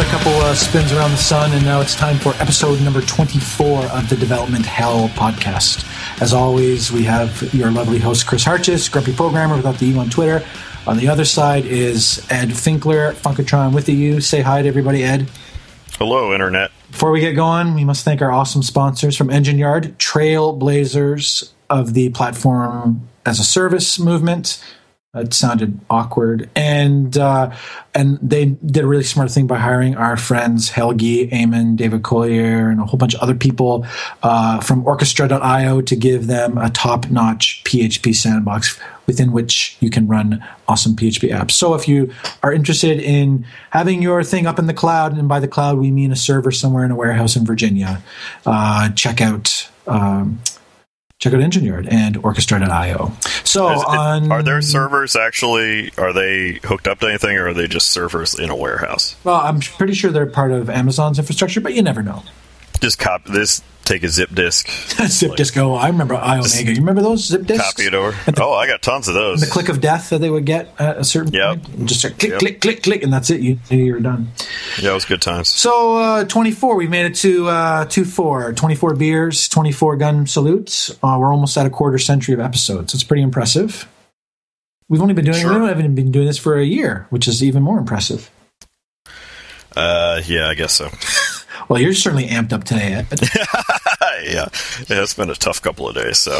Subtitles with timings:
[0.00, 3.84] another couple uh, spins around the sun, and now it's time for episode number 24
[3.84, 5.84] of the Development Hell podcast.
[6.22, 10.08] As always, we have your lovely host, Chris Hartjes, Grumpy Programmer without the E on
[10.08, 10.42] Twitter.
[10.86, 14.22] On the other side is Ed Finkler, Funkatron with the U.
[14.22, 15.28] Say hi to everybody, Ed.
[15.98, 16.70] Hello, Internet.
[16.90, 21.92] Before we get going, we must thank our awesome sponsors from Engine Yard, trailblazers of
[21.92, 24.64] the platform as a service movement.
[25.12, 27.50] It sounded awkward, and uh,
[27.96, 32.70] and they did a really smart thing by hiring our friends Helgi, Eamon, David Coallier,
[32.70, 33.84] and a whole bunch of other people
[34.22, 40.44] uh, from Orchestra.io to give them a top-notch PHP sandbox within which you can run
[40.68, 41.52] awesome PHP apps.
[41.52, 42.12] So if you
[42.44, 45.90] are interested in having your thing up in the cloud, and by the cloud we
[45.90, 48.00] mean a server somewhere in a warehouse in Virginia,
[48.46, 49.68] uh, check out.
[49.88, 50.40] Um,
[51.20, 53.12] check out Engine Yard and Orchestra.io.
[53.44, 55.92] So, it- on are there servers actually?
[55.98, 59.14] Are they hooked up to anything, or are they just servers in a warehouse?
[59.22, 62.22] Well, I'm pretty sure they're part of Amazon's infrastructure, but you never know.
[62.80, 63.62] Just copy this.
[63.82, 64.68] Take a zip disk,
[65.08, 65.56] zip disk.
[65.56, 66.64] Oh, I remember Iomega.
[66.68, 67.72] You remember those zip disks?
[67.72, 68.16] copy it over.
[68.40, 69.40] Oh, I got tons of those.
[69.40, 71.48] The click of death that they would get at a certain Yep.
[71.64, 71.68] point.
[71.76, 72.38] And Just a click, Yep.
[72.38, 73.40] click, click, click, and that's it.
[73.40, 74.28] You, you're done.
[74.80, 75.48] Yeah, it was good times.
[75.48, 76.76] So, uh, 24.
[76.76, 78.52] We've made it to uh, 2 4.
[78.52, 80.90] 24 beers, 24 gun salutes.
[81.02, 82.94] Uh, we're almost at a quarter century of episodes.
[82.94, 83.88] It's pretty impressive.
[84.88, 85.62] We've only been doing Sure.
[85.62, 88.30] we haven't been doing this for a year, which is even more impressive.
[89.74, 90.90] Uh, yeah, I guess so.
[91.70, 93.06] Well, you're certainly amped up today.
[94.22, 94.48] Yeah,
[94.88, 96.18] yeah, it's been a tough couple of days.
[96.18, 96.32] So,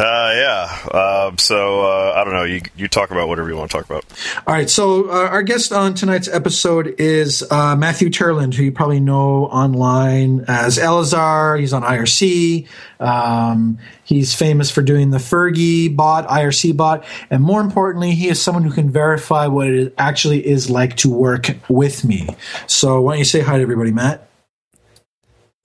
[0.00, 1.26] uh, yeah.
[1.26, 2.44] Um, so uh, I don't know.
[2.44, 4.04] You you talk about whatever you want to talk about.
[4.46, 8.72] All right, so uh, our guest on tonight's episode is uh, Matthew Turland, who you
[8.72, 11.58] probably know online as Elazar.
[11.58, 12.68] He's on IRC.
[13.00, 18.40] Um, he's famous for doing the Phergie bot, IRC bot, and more importantly, he is
[18.40, 22.28] someone who can verify what it actually is like to work with me.
[22.66, 24.25] So why don't you say hi to everybody, Matt?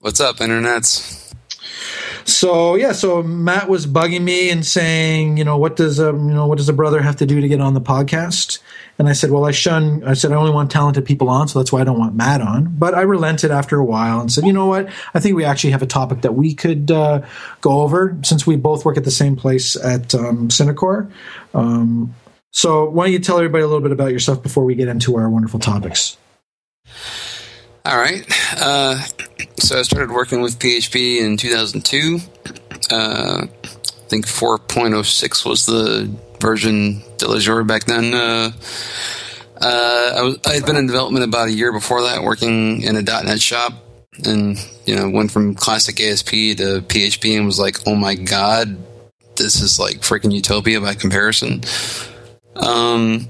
[0.02, 1.32] What's up, internets?
[2.24, 6.12] So yeah, so Matt was bugging me and saying, you know, what does a you
[6.12, 8.58] know what does a brother have to do to get on the podcast?
[8.98, 10.02] And I said, well, I shun.
[10.02, 12.40] I said I only want talented people on, so that's why I don't want Matt
[12.40, 12.74] on.
[12.76, 14.88] But I relented after a while and said, you know what?
[15.14, 17.22] I think we actually have a topic that we could uh,
[17.60, 21.12] go over since we both work at the same place at um, Synacor.
[21.54, 22.12] Um,
[22.50, 25.16] so why don't you tell everybody a little bit about yourself before we get into
[25.16, 26.16] our wonderful topics?
[27.84, 28.24] All right.
[28.56, 29.02] Uh,
[29.58, 32.18] so I started working with PHP in 2002.
[32.90, 36.10] Uh, I think 4.06 was the
[36.40, 38.14] version de la jour back then.
[38.14, 38.52] Uh,
[39.60, 43.02] uh, I, I had been in development about a year before that, working in a
[43.02, 43.72] .NET shop,
[44.24, 48.76] and you know went from classic ASP to PHP, and was like, oh my god,
[49.36, 51.62] this is like freaking utopia by comparison.
[52.56, 53.28] Um,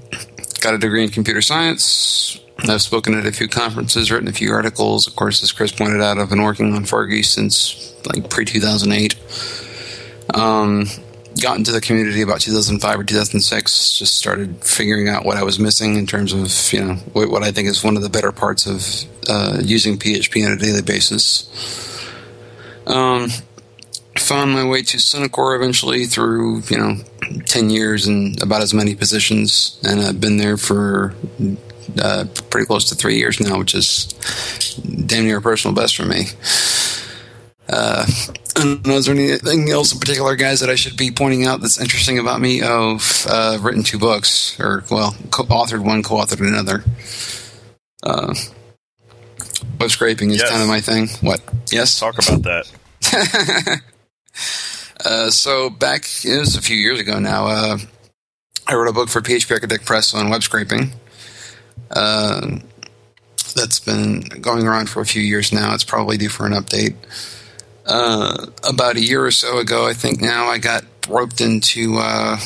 [0.63, 2.39] got a degree in computer science.
[2.59, 5.07] I've spoken at a few conferences, written a few articles.
[5.07, 9.15] Of course, as Chris pointed out, I've been working on Phergie since like pre 2008.
[10.33, 10.85] Um,
[11.41, 13.97] got into the community about 2005 or 2006.
[13.97, 17.43] Just started figuring out what I was missing in terms of you know what, what
[17.43, 18.87] I think is one of the better parts of
[19.29, 21.49] uh, using PHP on a daily basis.
[22.87, 23.29] Um,
[24.23, 26.95] found my way to Synacor eventually through you know
[27.45, 31.13] 10 years and about as many positions and i've been there for
[32.01, 34.07] uh, pretty close to three years now which is
[35.05, 36.25] damn near a personal best for me
[37.69, 38.05] uh,
[38.57, 41.45] I don't know, is there anything else in particular, guys, that I should be pointing
[41.45, 42.61] out that's interesting about me?
[42.61, 46.83] Oh, I've uh, written two books, or, well, co authored one, co authored another.
[48.03, 48.35] Uh,
[49.79, 50.49] web scraping is Yes.
[50.49, 51.07] kind of my thing.
[51.21, 51.41] What?
[51.71, 51.97] Yes?
[51.99, 53.81] Talk about that.
[55.05, 57.47] Uh, so back it was a few years ago now.
[57.47, 57.77] Uh,
[58.67, 60.93] I wrote a book for PHP Architect Press on web scraping.
[61.91, 62.59] Uh,
[63.55, 65.73] that's been going around for a few years now.
[65.73, 66.95] It's probably due for an update.
[67.85, 72.37] Uh, about a year or so ago, I think now I got roped into uh,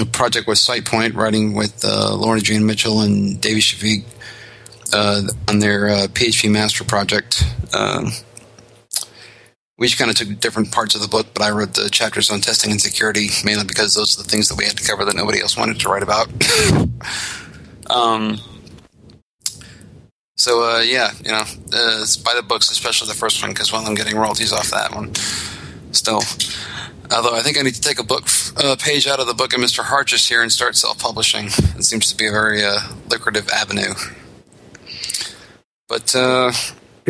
[0.00, 4.04] a project with SitePoint, writing with Lorna Jane Mitchell and Davey Shafik
[5.48, 7.44] on their PHP master project.
[9.80, 12.40] We kind of took different parts of the book, but I wrote the chapters on
[12.40, 15.16] testing and security mainly because those are the things that we had to cover that
[15.16, 16.28] nobody else wanted to write about.
[17.90, 18.38] um,
[20.36, 23.84] so uh, yeah, you know, uh, buy the books, especially the first one, because well,
[23.86, 25.14] I'm getting royalties off that one.
[25.92, 26.22] Still,
[27.10, 28.26] although I think I need to take a book
[28.56, 29.82] uh, page out of the book of Mr.
[29.82, 31.46] Hartjes here and start self-publishing.
[31.46, 33.94] It seems to be a very uh, lucrative avenue.
[35.88, 36.52] But uh,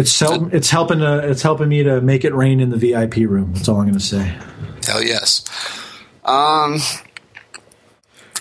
[0.00, 3.16] It's help, it's helping to, it's helping me to make it rain in the VIP
[3.16, 3.52] room.
[3.52, 4.34] That's all I'm going to say.
[4.86, 5.44] Hell yes.
[6.24, 6.78] Um,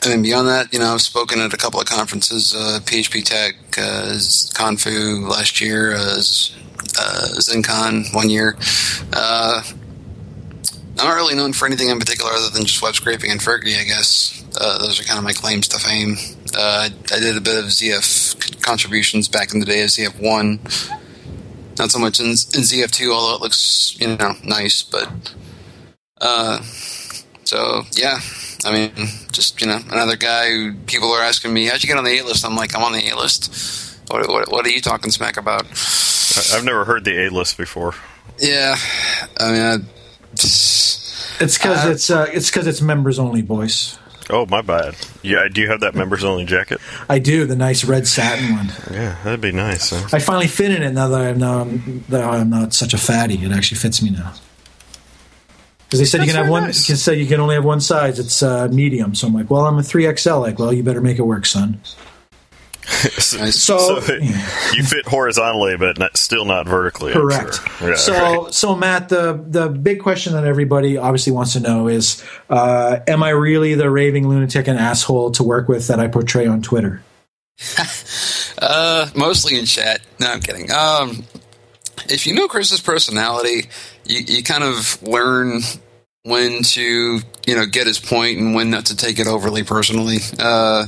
[0.01, 3.25] and then beyond that, you know, I've spoken at a couple of conferences, uh, PHP
[3.25, 4.13] Tek, uh,
[4.55, 6.21] ConFoo last year, uh,
[6.97, 8.55] uh, ZendCon one year.
[9.11, 9.61] Uh,
[10.97, 13.77] I'm not really known for anything in particular other than just web scraping and Phergie,
[13.77, 14.45] I guess.
[14.59, 16.15] Uh, those are kind of my claims to fame.
[16.57, 21.08] Uh, I did a bit of ZF contributions back in the day of ZF1.
[21.79, 25.33] Not so much in, in ZF2, although it looks, you know, nice, but.
[26.19, 26.61] Uh,
[27.45, 28.19] so, yeah,
[28.65, 28.91] I mean,
[29.31, 32.19] just you know, another guy who people are asking me, "How'd you get on the
[32.19, 35.11] A list?" I'm like, "I'm on the A list." What, what, what, are you talking
[35.11, 35.63] smack about?
[36.53, 37.95] I've never heard the A list before.
[38.37, 38.75] Yeah,
[39.39, 39.77] I mean, I,
[40.33, 43.97] it's because it's uh, it's because it's members only, boys.
[44.29, 44.95] Oh, my bad.
[45.23, 46.79] Yeah, do you have that members only jacket?
[47.09, 48.67] I do, the nice red satin one.
[48.91, 49.89] Yeah, that'd be nice.
[49.89, 50.07] Huh?
[50.13, 51.63] I finally fit in it now that I'm now,
[52.09, 53.43] that I'm not such a fatty.
[53.43, 54.33] It actually fits me now.
[55.89, 56.63] Because they said That's you can have one.
[56.65, 56.87] Nice.
[56.87, 58.19] You can say you can only have one size.
[58.19, 59.15] It's uh, medium.
[59.15, 60.35] So I'm like, well, I'm a three XL.
[60.35, 61.81] Like, well, you better make it work, son.
[63.19, 67.13] so, so, so you fit horizontally, but not, still not vertically.
[67.13, 67.55] Correct.
[67.55, 67.89] Sure.
[67.89, 68.53] Yeah, so, right.
[68.53, 73.21] so Matt, the the big question that everybody obviously wants to know is: uh, Am
[73.21, 77.03] I really the raving lunatic and asshole to work with that I portray on Twitter?
[78.57, 80.01] uh, mostly in chat.
[80.19, 80.71] No, I'm kidding.
[80.71, 81.23] Um,
[82.09, 83.69] if you know Chris's personality,
[84.05, 85.61] you, you kind of learn
[86.23, 90.17] when to you know get his point and when not to take it overly personally.
[90.37, 90.85] Uh,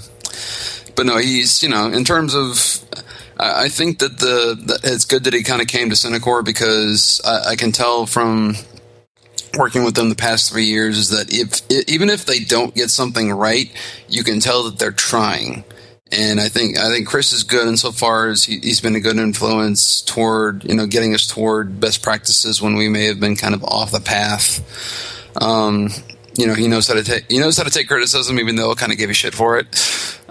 [0.96, 2.86] but no, he's you know in terms of.
[3.44, 7.20] I think that the, the it's good that he kind of came to Synacor because
[7.26, 8.56] I, I, can tell from
[9.58, 12.90] working with them the past three years is that if even if they don't get
[12.90, 13.72] something right,
[14.08, 15.64] you can tell that they're trying.
[16.12, 19.18] And I think I think Chris is good insofar as he, has been a good
[19.18, 23.56] influence toward you know getting us toward best practices when we may have been kind
[23.56, 24.62] of off the path.
[25.42, 25.90] Um,
[26.36, 28.68] you know, he knows how to take he knows how to take criticism, even though
[28.68, 29.68] he'll kind of give you shit for it,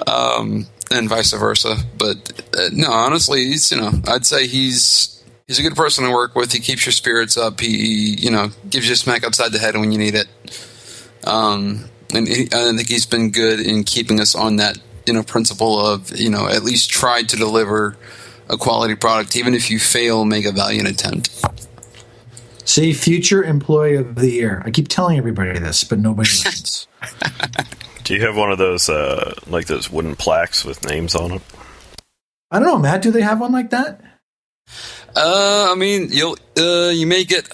[0.07, 1.77] um, and vice versa.
[1.97, 6.11] But uh, no, honestly, he's you know I'd say he's he's a good person to
[6.11, 6.53] work with.
[6.53, 7.61] He keeps your spirits up.
[7.61, 10.27] He you know gives you a smack upside the head when you need it.
[11.25, 15.23] Um, and he, I think he's been good in keeping us on that you know
[15.23, 17.97] principle of you know at least try to deliver
[18.49, 21.45] a quality product, even if you fail, make a valiant attempt.
[22.71, 24.63] See, future employee of the year.
[24.65, 26.87] I keep telling everybody this, but nobody listens.
[28.05, 31.41] Do you have one of those uh, like those wooden plaques with names on them?
[32.53, 33.03] I don't know, Matt.
[33.03, 34.01] Do they have one like that?
[35.17, 37.51] Uh, I mean, you'll uh, you may get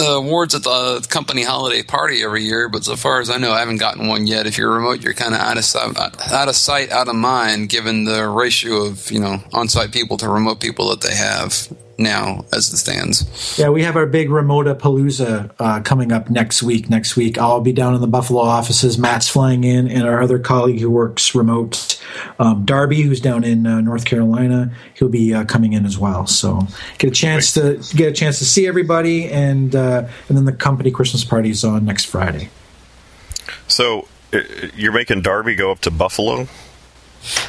[0.00, 3.52] uh, awards at the company holiday party every year, but so far as I know,
[3.52, 4.48] I haven't gotten one yet.
[4.48, 5.96] If you're remote, you're kind of out of
[6.32, 10.28] out of sight, out of mind, given the ratio of you know on-site people to
[10.28, 11.68] remote people that they have
[11.98, 13.58] now as it stands.
[13.58, 16.90] Yeah, we have our big Remota Palooza uh, coming up next week.
[16.90, 18.98] Next week, I'll be down in the Buffalo offices.
[18.98, 22.00] Matt's flying in, and our other colleague who works remote,
[22.38, 26.26] um, Darby, who's down in uh, North Carolina, he'll be uh, coming in as well.
[26.26, 26.66] So
[26.98, 30.52] get a chance to get a chance to see everybody, and uh, and then the
[30.52, 32.50] company Christmas party is on next Friday.
[33.68, 34.40] So uh,
[34.74, 36.48] you're making Darby go up to Buffalo?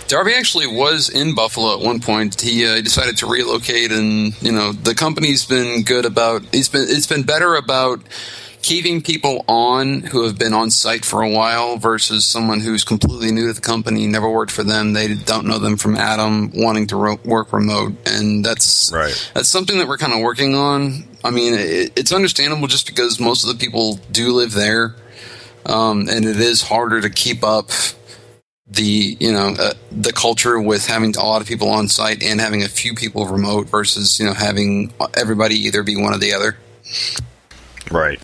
[0.08, 2.42] Darby actually was in Buffalo at one point.
[2.42, 6.44] He uh, decided to relocate, and you know the company's been good about.
[6.54, 8.02] It's been it's been better about
[8.68, 13.32] keeping people on who have been on site for a while versus someone who's completely
[13.32, 16.86] new to the company, never worked for them, they don't know them from Adam, wanting
[16.86, 19.32] to ro- work remote, and that's right.
[19.34, 21.08] That's something that we're kind of working on.
[21.24, 24.96] I mean, it, it's understandable just because most of the people do live there,
[25.66, 27.70] um, and it is harder to keep up
[28.70, 32.40] the you know uh, the culture with having a lot of people on site and
[32.40, 36.34] having a few people remote versus you know having everybody either be one or the
[36.34, 36.58] other.
[37.92, 38.22] Right.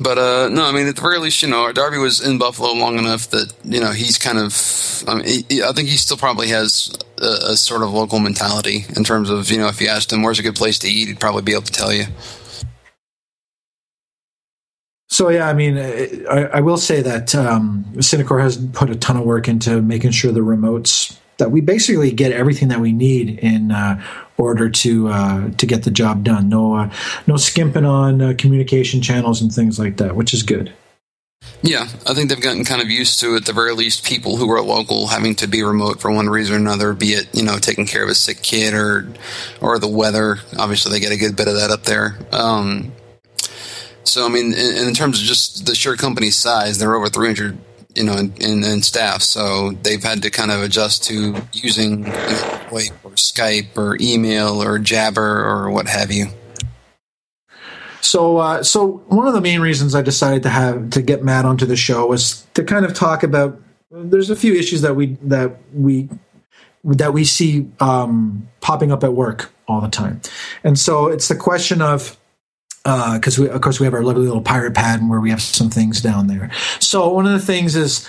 [0.00, 2.72] But uh, no, I mean at the very least, you know, Darby was in Buffalo
[2.72, 4.54] long enough that you know he's kind of.
[5.06, 8.84] I mean, he, I think he still probably has a, a sort of local mentality
[8.96, 11.08] in terms of you know if you asked him where's a good place to eat,
[11.08, 12.04] he'd probably be able to tell you.
[15.08, 19.24] So yeah, I mean, I, I will say that um, has put a ton of
[19.24, 23.72] work into making sure the remotes that we basically get everything that we need in
[23.72, 24.02] uh,
[24.36, 26.48] order to uh, to get the job done.
[26.48, 26.90] No uh,
[27.26, 30.72] no skimping on uh, communication channels and things like that, which is good.
[31.62, 34.50] Yeah, I think they've gotten kind of used to, at the very least, people who
[34.50, 37.58] are local having to be remote for one reason or another, be it you know
[37.58, 39.08] taking care of a sick kid or
[39.60, 40.38] or the weather.
[40.58, 42.18] Obviously, they get a good bit of that up there.
[42.32, 42.92] Um,
[44.08, 47.58] so, I mean, in, in, terms of just the sheer company size, they're over 300,
[47.94, 49.22] you know, in, in, in staff.
[49.22, 52.04] So they've had to kind of adjust to using
[52.70, 56.26] know, or Skype or email or Jabber or what have you.
[58.00, 61.44] So, uh, so one of the main reasons I decided to have to get Matt
[61.44, 63.60] onto the show was to kind of talk about.
[63.90, 66.08] There's a few issues that we that we
[66.84, 70.20] that we see um, popping up at work all the time,
[70.62, 72.17] and so it's the question of
[72.84, 75.42] because uh, of course we have our lovely little pirate pad and where we have
[75.42, 76.50] some things down there.
[76.78, 78.08] So one of the things is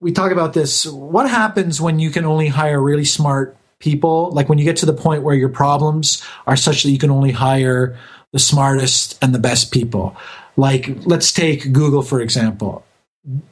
[0.00, 0.86] we talk about this.
[0.86, 4.30] What happens when you can only hire really smart people?
[4.32, 7.10] Like when you get to the point where your problems are such that you can
[7.10, 7.98] only hire
[8.32, 10.16] the smartest and the best people.
[10.56, 12.84] Like let's take Google for example.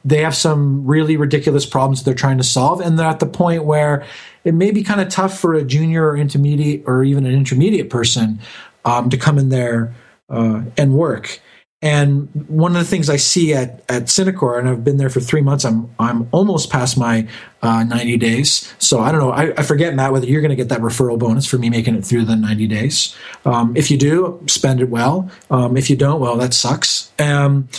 [0.03, 3.65] They have some really ridiculous problems they're trying to solve, and they're at the point
[3.65, 4.03] where
[4.43, 7.89] it may be kind of tough for a junior or intermediate or even an intermediate
[7.89, 8.39] person
[8.83, 9.93] um, to come in there
[10.29, 11.39] uh, and work.
[11.81, 15.21] And one of the things I see at at Synacor, and I've been there for
[15.21, 15.63] three months.
[15.63, 17.25] I'm I'm almost past my
[17.61, 18.73] uh, 90 days.
[18.79, 19.31] So I don't know.
[19.31, 21.95] I, I forget Matt whether you're going to get that referral bonus for me making
[21.95, 23.15] it through the 90 days.
[23.45, 25.31] Um, if you do, spend it well.
[25.49, 27.13] Um, if you don't, well, that sucks.
[27.17, 27.69] Um,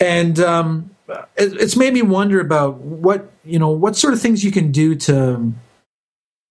[0.00, 4.42] and um, it, it's made me wonder about what you know what sort of things
[4.42, 5.52] you can do to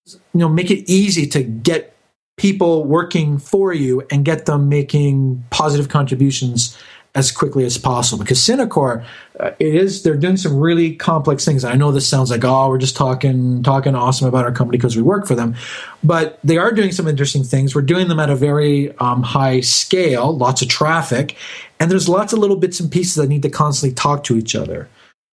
[0.05, 1.92] you know make it easy to get
[2.37, 6.77] people working for you and get them making positive contributions
[7.15, 9.05] as quickly as possible because Synacor
[9.39, 11.63] uh, it is they're doing some really complex things.
[11.63, 14.95] I know this sounds like oh we're just talking talking awesome about our company because
[14.95, 15.55] we work for them,
[16.03, 17.75] but they are doing some interesting things.
[17.75, 21.37] We're doing them at a very um, high scale, lots of traffic,
[21.79, 24.55] and there's lots of little bits and pieces that need to constantly talk to each
[24.55, 24.89] other.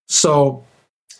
[0.07, 0.63] So,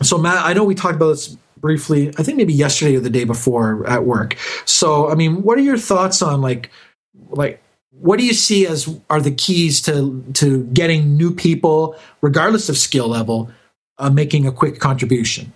[0.03, 3.09] so Matt, I know we talked about this briefly, I think maybe yesterday or the
[3.09, 4.35] day before at work.
[4.65, 6.71] So, I mean, what are your thoughts on like,
[7.29, 12.67] like, what do you see as are the keys to to getting new people, regardless
[12.67, 13.51] of skill level,
[13.99, 15.53] uh, making a quick contribution?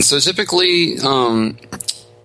[0.00, 1.56] So typically, um,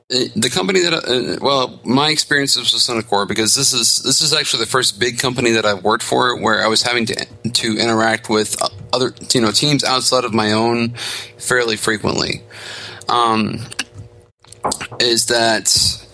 [0.09, 4.33] the company that uh, well my experience was with Synacor because this is this is
[4.33, 7.77] actually the first big company that I've worked for where I was having to to
[7.77, 8.57] interact with
[8.93, 10.89] other you know teams outside of my own
[11.37, 12.41] fairly frequently
[13.09, 13.59] um,
[14.99, 16.05] is that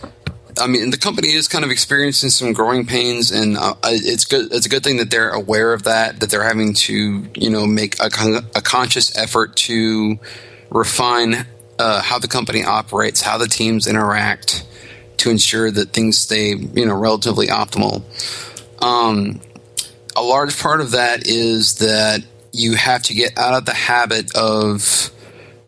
[0.60, 4.52] I mean the company is kind of experiencing some growing pains and uh, it's good
[4.52, 7.66] it's a good thing that they're aware of that that they're having to you know
[7.66, 8.10] make a,
[8.56, 10.20] a conscious effort to
[10.70, 11.46] refine
[11.80, 14.66] uh, how the company operates, how the teams interact
[15.18, 18.04] to ensure that things stay, you know, relatively optimal.
[18.84, 19.42] Um,
[20.16, 24.36] a large part of that is that you have to get out of the habit
[24.36, 25.12] of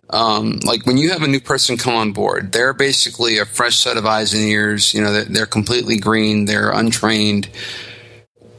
[0.10, 3.78] um, like when you have a new person come on board, they're basically a fresh
[3.78, 4.94] set of eyes and ears.
[4.94, 7.50] You know, they're, they're completely green, they're untrained.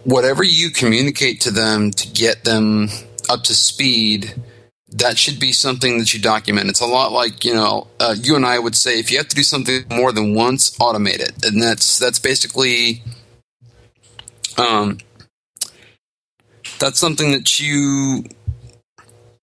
[0.04, 2.88] Whatever you communicate to them to get them
[3.28, 4.34] up to speed
[4.92, 6.68] that should be something that you document.
[6.68, 9.28] It's a lot like you know, uh, you and I would say if you have
[9.28, 13.02] to do something more than once, automate it, and that's that's basically,
[14.58, 14.98] um,
[16.80, 18.24] that's something that you,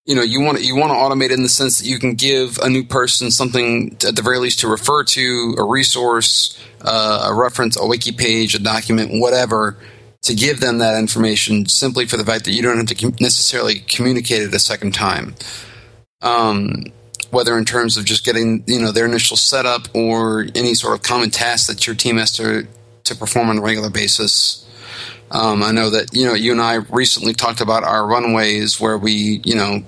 [0.04, 2.58] you know, you want you want to automate in the sense that you can give
[2.58, 7.34] a new person something at the very least to refer to, a resource, uh, a
[7.34, 9.78] reference, a wiki page, a document, whatever
[10.22, 13.80] to give them that information simply for the fact that you don't have to necessarily
[13.80, 15.34] communicate it a second time.
[16.20, 16.84] Um,
[17.30, 21.02] whether in terms of just getting you know their initial setup or any sort of
[21.02, 22.66] common task that your team has to
[23.04, 24.64] to perform on a regular basis.
[25.30, 28.98] Um, I know that you know you and I recently talked about our runways where
[28.98, 29.82] we you know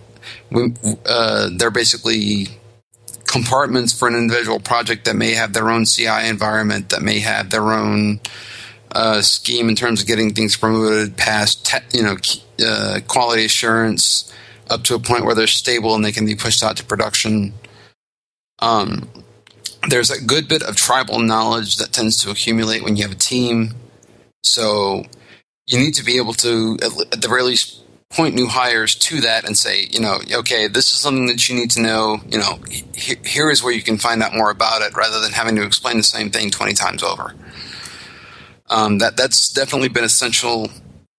[0.51, 0.75] we,
[1.07, 2.49] uh, they're basically
[3.27, 7.51] compartments for an individual project that may have their own CI environment that may have
[7.51, 8.21] their own
[8.93, 12.17] uh, scheme in terms of getting things promoted past te- you know
[12.67, 14.33] uh, quality assurance
[14.71, 17.53] up to a point where they're stable and they can be pushed out to production.
[18.61, 19.09] Um,
[19.89, 23.17] there's a good bit of tribal knowledge that tends to accumulate when you have a
[23.17, 23.75] team.
[24.43, 25.05] So
[25.67, 26.79] you need to be able to,
[27.13, 27.79] at the very least,
[28.11, 31.55] point new hires to that and say, you know, okay, this is something that you
[31.55, 32.19] need to know.
[32.29, 32.59] You know,
[32.95, 35.97] here is where you can find out more about it, rather than having to explain
[35.99, 37.35] the same thing twenty times over
[38.71, 40.71] um, that that's definitely been essential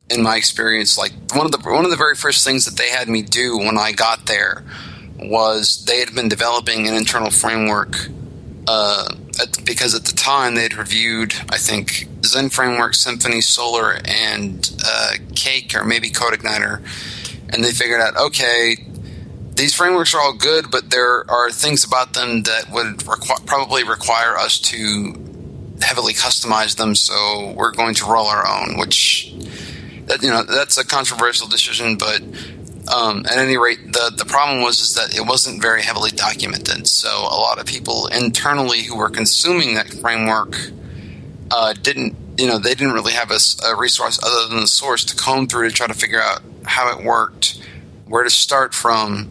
[0.10, 0.98] in my experience.
[0.98, 3.58] Like one of the one of the very first things that they had me do
[3.58, 4.64] when I got there
[5.20, 8.08] was they had been developing an internal framework
[8.68, 14.70] uh, at, because at the time they'd reviewed I think Zend Framework, Symfony, Solar, and
[14.86, 16.82] uh, Cake or maybe CodeIgniter,
[17.50, 18.78] and they figured out okay.
[19.54, 23.84] These frameworks are all good, but there are things about them that would requ- probably
[23.84, 25.14] require us to
[25.82, 28.78] heavily customize them, so we're going to roll our own.
[28.80, 29.34] Which,
[30.06, 32.22] that, you know, that's a controversial decision, but
[32.92, 36.88] um, at any rate, the the problem was is that it wasn't very heavily documented.
[36.88, 40.56] So a lot of people internally who were consuming that framework
[41.52, 45.04] uh, didn't you know they didn't really have a, a, resource other than the source
[45.06, 47.62] to comb through to try to figure out how it worked,
[48.06, 49.30] where to start from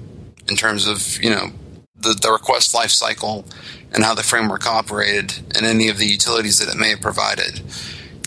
[0.48, 1.50] in terms of you know
[1.96, 3.44] the, the request life cycle
[3.92, 7.60] and how the framework operated and any of the utilities that it may have provided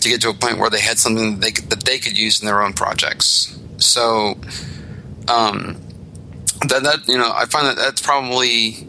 [0.00, 2.18] to get to a point where they had something that they could, that they could
[2.18, 3.58] use in their own projects.
[3.78, 4.38] So,
[5.28, 5.80] um,
[6.68, 8.86] that that you know, I find that that's probably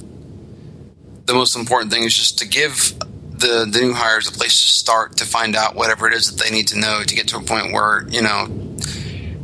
[1.26, 2.94] the most important thing is just to give
[3.40, 6.44] the the new hires a place to start to find out whatever it is that
[6.44, 8.48] they need to know to get to a point where you know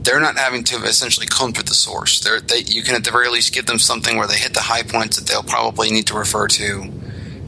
[0.04, 2.20] they're not having to essentially come through the source.
[2.20, 4.62] They're, they you can at the very least give them something where they hit the
[4.62, 6.92] high points that they'll probably need to refer to,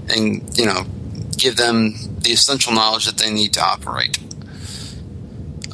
[0.10, 0.86] and you know
[1.38, 4.18] give them the essential knowledge that they need to operate.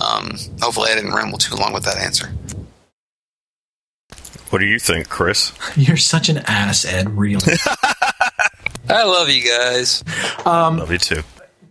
[0.01, 2.31] Um, hopefully, I didn't ramble too long with that answer.
[4.49, 5.51] What do you think, Chris?
[5.75, 7.17] You're such an ass, Ed.
[7.17, 7.53] Really.
[8.89, 10.03] I love you guys.
[10.45, 11.21] Um, love you too.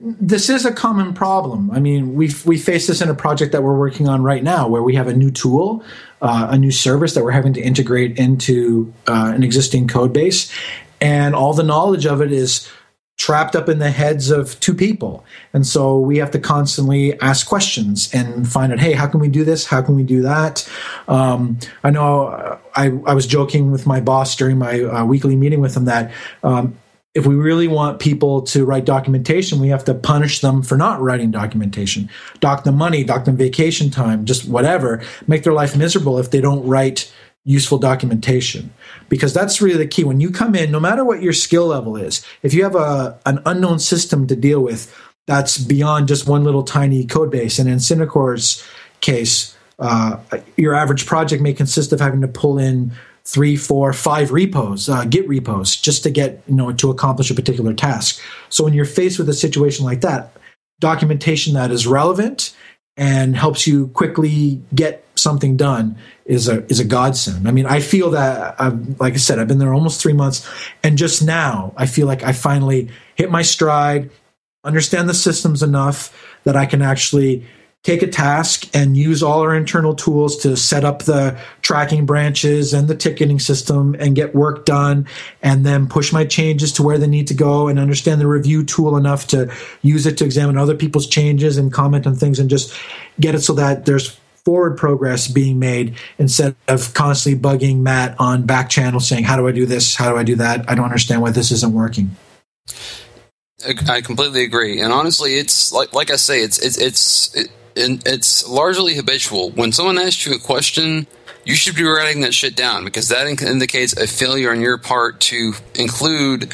[0.00, 1.70] This is a common problem.
[1.72, 4.68] I mean, we we face this in a project that we're working on right now,
[4.68, 5.82] where we have a new tool,
[6.22, 10.52] uh, a new service that we're having to integrate into uh, an existing code base,
[11.00, 12.68] and all the knowledge of it is
[13.18, 15.24] trapped up in the heads of two people.
[15.52, 19.26] And so we have to constantly ask questions and find out, hey, how can we
[19.26, 19.66] do this?
[19.66, 20.70] How can we do that?
[21.08, 25.34] Um, I know uh, I, I, was joking with my boss during my uh, weekly
[25.34, 26.12] meeting with him that
[26.44, 26.78] um,
[27.18, 31.00] if we really want people to write documentation, we have to punish them for not
[31.00, 32.08] writing documentation,
[32.38, 36.40] dock them money, dock them vacation time, just whatever, make their life miserable if they
[36.40, 37.12] don't write
[37.44, 38.72] useful documentation.
[39.08, 40.04] Because that's really the key.
[40.04, 43.18] When you come in no matter what your skill level is if you have a
[43.26, 44.94] an unknown system to deal with
[45.26, 48.64] that's beyond just one little tiny code base and in Synacor's
[49.00, 50.18] case uh,
[50.56, 52.92] your average project may consist of having to pull in
[53.28, 57.34] three four five repos uh, git repos just to get you know to accomplish a
[57.34, 60.32] particular task so when you're faced with a situation like that
[60.80, 62.56] documentation that is relevant
[62.96, 67.48] and helps you quickly get something done is a is a godsend.
[67.48, 70.48] I mean, I feel that I've, like I said, I've been there almost three months,
[70.82, 74.10] and just now I feel like I finally hit my stride,
[74.64, 77.46] understand the systems enough that I can actually
[77.84, 82.74] take a task and use all our internal tools to set up the tracking branches
[82.74, 85.06] and the ticketing system and get work done
[85.42, 88.64] and then push my changes to where they need to go and understand the review
[88.64, 89.50] tool enough to
[89.82, 92.74] use it to examine other people's changes and comment on things and just
[93.20, 98.44] get it so that there's forward progress being made instead of constantly bugging Matt on
[98.44, 99.94] back channel saying, How do I do this?
[99.94, 100.68] How do I do that?
[100.68, 102.16] I don't understand why this isn't working.
[103.88, 108.48] I completely agree, and honestly, it's like like I say, it's it's it's it, it's
[108.48, 109.50] largely habitual.
[109.50, 111.06] When someone asks you a question,
[111.44, 115.20] you should be writing that shit down because that indicates a failure on your part
[115.20, 116.52] to include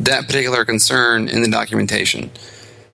[0.00, 2.30] that particular concern in the documentation.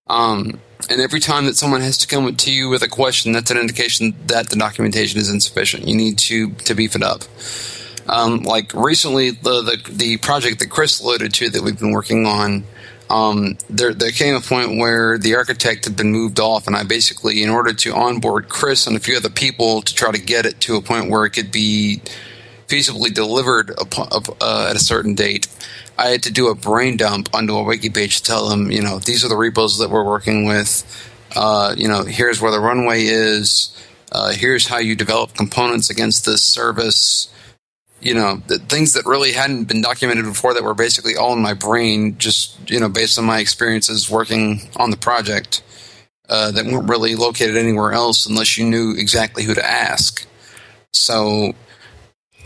[0.08, 0.60] Um,
[0.90, 3.58] and every time that someone has to come to you with a question, that's an
[3.58, 5.88] indication that the documentation is insufficient.
[5.88, 7.22] You need to to beef it up.
[8.08, 12.24] Um, like recently, the, the, the project that Chris alluded to that we've been working
[12.26, 12.64] on,
[13.08, 16.82] um, there there came a point where the architect had been moved off, and I
[16.82, 20.46] basically, in order to onboard Chris and a few other people to try to get
[20.46, 22.02] it to a point where it could be
[22.66, 25.46] feasibly delivered uh, at a certain date,
[25.96, 28.82] I had to do a brain dump onto a wiki page to tell them, you
[28.82, 30.84] know, these are the repos that we're working with.
[31.34, 33.72] Uh, you know, here's where the runway is.
[34.10, 37.28] Uh, here's how you develop components against this service.
[38.06, 41.42] You know, the things that really hadn't been documented before that were basically all in
[41.42, 45.64] my brain, just you know, based on my experiences working on the project,
[46.28, 50.24] uh, that weren't really located anywhere else unless you knew exactly who to ask.
[50.92, 51.54] So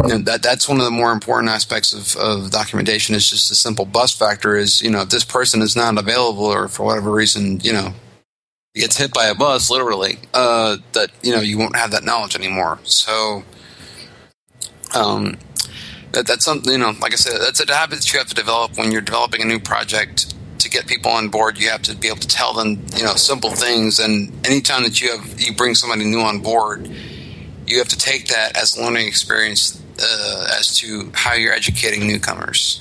[0.05, 3.51] you know, that that's one of the more important aspects of, of documentation is just
[3.51, 6.85] a simple bus factor is you know if this person is not available or for
[6.85, 7.92] whatever reason you know
[8.75, 12.35] gets hit by a bus literally uh, that you know you won't have that knowledge
[12.35, 13.44] anymore so
[14.94, 15.37] um,
[16.12, 18.35] that, that's something you know like I said that's a habit that you have to
[18.35, 21.96] develop when you're developing a new project to get people on board you have to
[21.96, 25.55] be able to tell them you know simple things and anytime that you have you
[25.55, 26.90] bring somebody new on board
[27.66, 32.07] you have to take that as a learning experience uh, as to how you're educating
[32.07, 32.81] newcomers.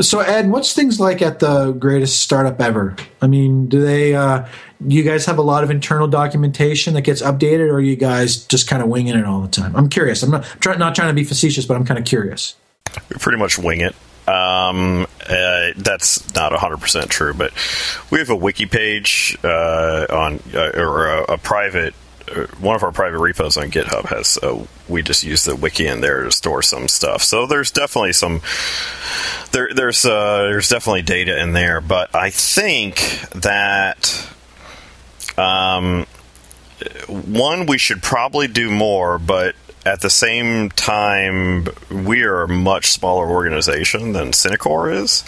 [0.00, 2.96] So, Ed, what's things like at the greatest startup ever?
[3.20, 4.14] I mean, do they?
[4.14, 4.46] Uh,
[4.86, 8.68] you guys have a lot of internal documentation that gets updated, or you guys just
[8.68, 9.74] kind of winging it all the time?
[9.76, 10.22] I'm curious.
[10.22, 12.54] I'm not try, not trying to be facetious, but I'm kind of curious.
[13.08, 13.94] We pretty much wing it.
[14.28, 17.52] Um, uh, that's not 100% true, but
[18.10, 21.94] we have a wiki page uh, on uh, or a, a private
[22.28, 25.88] uh, one of our private repos on GitHub has uh, we just use the wiki
[25.88, 27.22] in there to store some stuff.
[27.22, 28.42] So there's definitely some
[29.50, 32.96] there there's uh, there's definitely data in there, but I think
[33.34, 34.28] that
[35.36, 36.06] um,
[37.08, 42.86] one, we should probably do more, but at the same time, we are a much
[42.86, 45.24] smaller organization than Synacor is,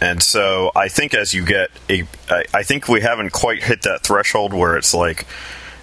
[0.00, 3.82] and so I think as you get a, I, I think we haven't quite hit
[3.82, 5.26] that threshold where it's like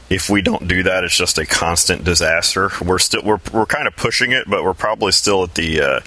[0.10, 2.70] if we don't do that, it's just a constant disaster.
[2.84, 6.00] We're still we're we're kind of pushing it, but we're probably still at the uh,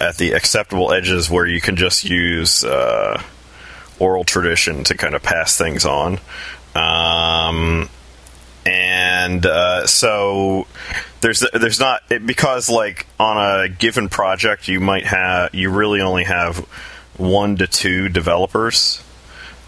[0.00, 3.22] at the acceptable edges where you can just use uh,
[3.98, 6.18] oral tradition to kind of pass things on.
[6.74, 7.88] Um,
[8.66, 10.66] and uh, so
[11.24, 16.24] there's there's not because like on a given project you might have you really only
[16.24, 16.58] have
[17.16, 19.02] one to two developers.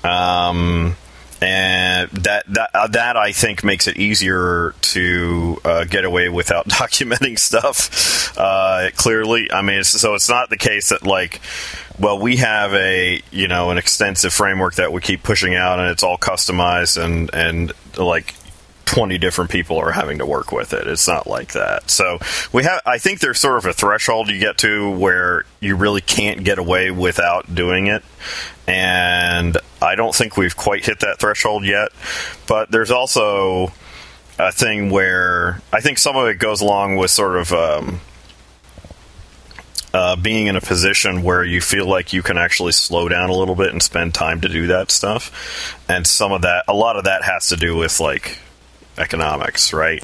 [0.04, 0.96] Um,
[1.40, 6.68] and that that uh, that I think makes it easier to uh, get away without
[6.68, 9.50] documenting stuff uh, clearly.
[9.50, 11.40] I mean, it's, so it's not the case that like,
[11.98, 15.90] well, we have a you know an extensive framework that we keep pushing out, and
[15.90, 18.34] it's all customized and and like
[18.86, 20.86] 20 different people are having to work with it.
[20.86, 21.90] It's not like that.
[21.90, 22.18] So
[22.52, 26.00] we have, I think there's sort of a threshold you get to where you really
[26.00, 28.02] can't get away without doing it.
[28.66, 31.90] And I don't think we've quite hit that threshold yet.
[32.46, 33.72] But there's also
[34.38, 38.00] a thing where I think some of it goes along with sort of, um,
[39.92, 43.34] uh, being in a position where you feel like you can actually slow down a
[43.34, 45.84] little bit and spend time to do that stuff.
[45.88, 48.38] And some of that, a lot of that has to do with like
[48.98, 50.02] economics, right?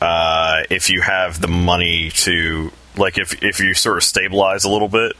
[0.00, 4.68] Uh, if you have the money to, like, if if you sort of stabilize a
[4.68, 5.12] little bit,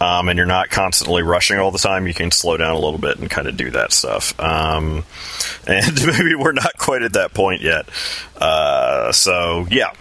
[0.00, 2.98] um, and you're not constantly rushing all the time, you can slow down a little
[2.98, 4.38] bit and kind of do that stuff.
[4.40, 5.04] Um,
[5.66, 7.88] and maybe we're not quite at that point yet.
[8.36, 9.92] Uh, so yeah.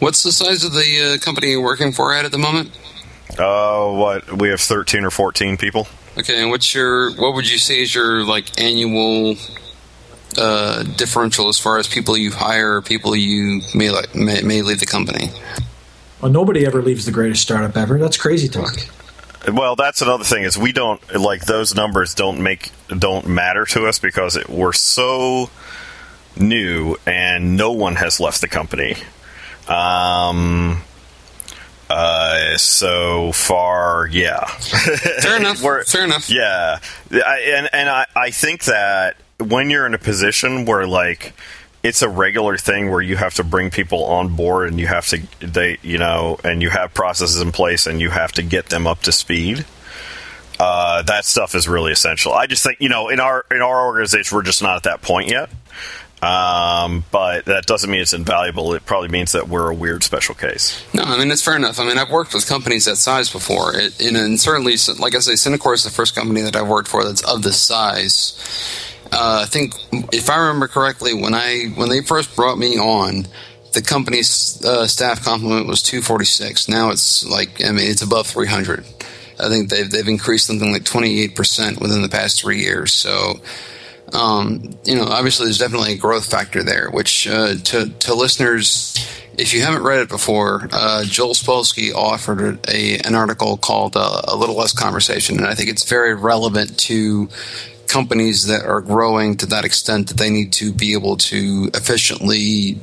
[0.00, 2.76] What's the size of the uh, company you're working for at at the moment?
[3.38, 5.86] Uh, what we have thirteen or fourteen people.
[6.18, 9.36] Okay, and what's your what would you say is your like annual
[10.38, 14.62] uh, differential as far as people you hire, or people you may, like, may may
[14.62, 15.30] leave the company?
[16.20, 17.98] Well, nobody ever leaves the greatest startup ever.
[17.98, 18.76] That's crazy talk.
[19.50, 23.86] Well, that's another thing is we don't like those numbers don't make don't matter to
[23.86, 25.50] us because it, we're so
[26.36, 28.94] new and no one has left the company.
[29.66, 30.82] Um,
[31.90, 34.46] uh, so far, yeah.
[34.46, 35.58] Fair enough.
[35.86, 36.30] Fair enough.
[36.30, 36.78] Yeah,
[37.10, 41.32] I, and and I, I think that when you're in a position where like
[41.82, 45.06] it's a regular thing where you have to bring people on board and you have
[45.08, 48.66] to they you know and you have processes in place and you have to get
[48.66, 49.64] them up to speed
[50.60, 53.86] uh, that stuff is really essential i just think you know in our in our
[53.86, 55.50] organization we're just not at that point yet
[56.22, 58.74] um, but that doesn't mean it's invaluable.
[58.74, 60.80] It probably means that we're a weird special case.
[60.94, 61.80] No, I mean it's fair enough.
[61.80, 65.32] I mean I've worked with companies that size before, it, and certainly, like I say,
[65.32, 68.38] Synacor is the first company that I've worked for that's of this size
[69.12, 69.74] uh, I think
[70.12, 73.26] if I remember correctly, when I when they first brought me on,
[73.74, 76.68] the company's uh, staff complement was 246.
[76.68, 78.84] Now it's like I mean it's above 300.
[79.38, 82.92] I think they've they've increased something like 28 percent within the past three years.
[82.92, 83.40] So.
[84.14, 86.90] Um, you know, obviously, there's definitely a growth factor there.
[86.90, 88.94] Which uh, to to listeners,
[89.38, 94.20] if you haven't read it before, uh, Joel Spolsky offered a, an article called uh,
[94.28, 97.30] "A Little Less Conversation," and I think it's very relevant to
[97.92, 102.80] companies that are growing to that extent that they need to be able to efficiently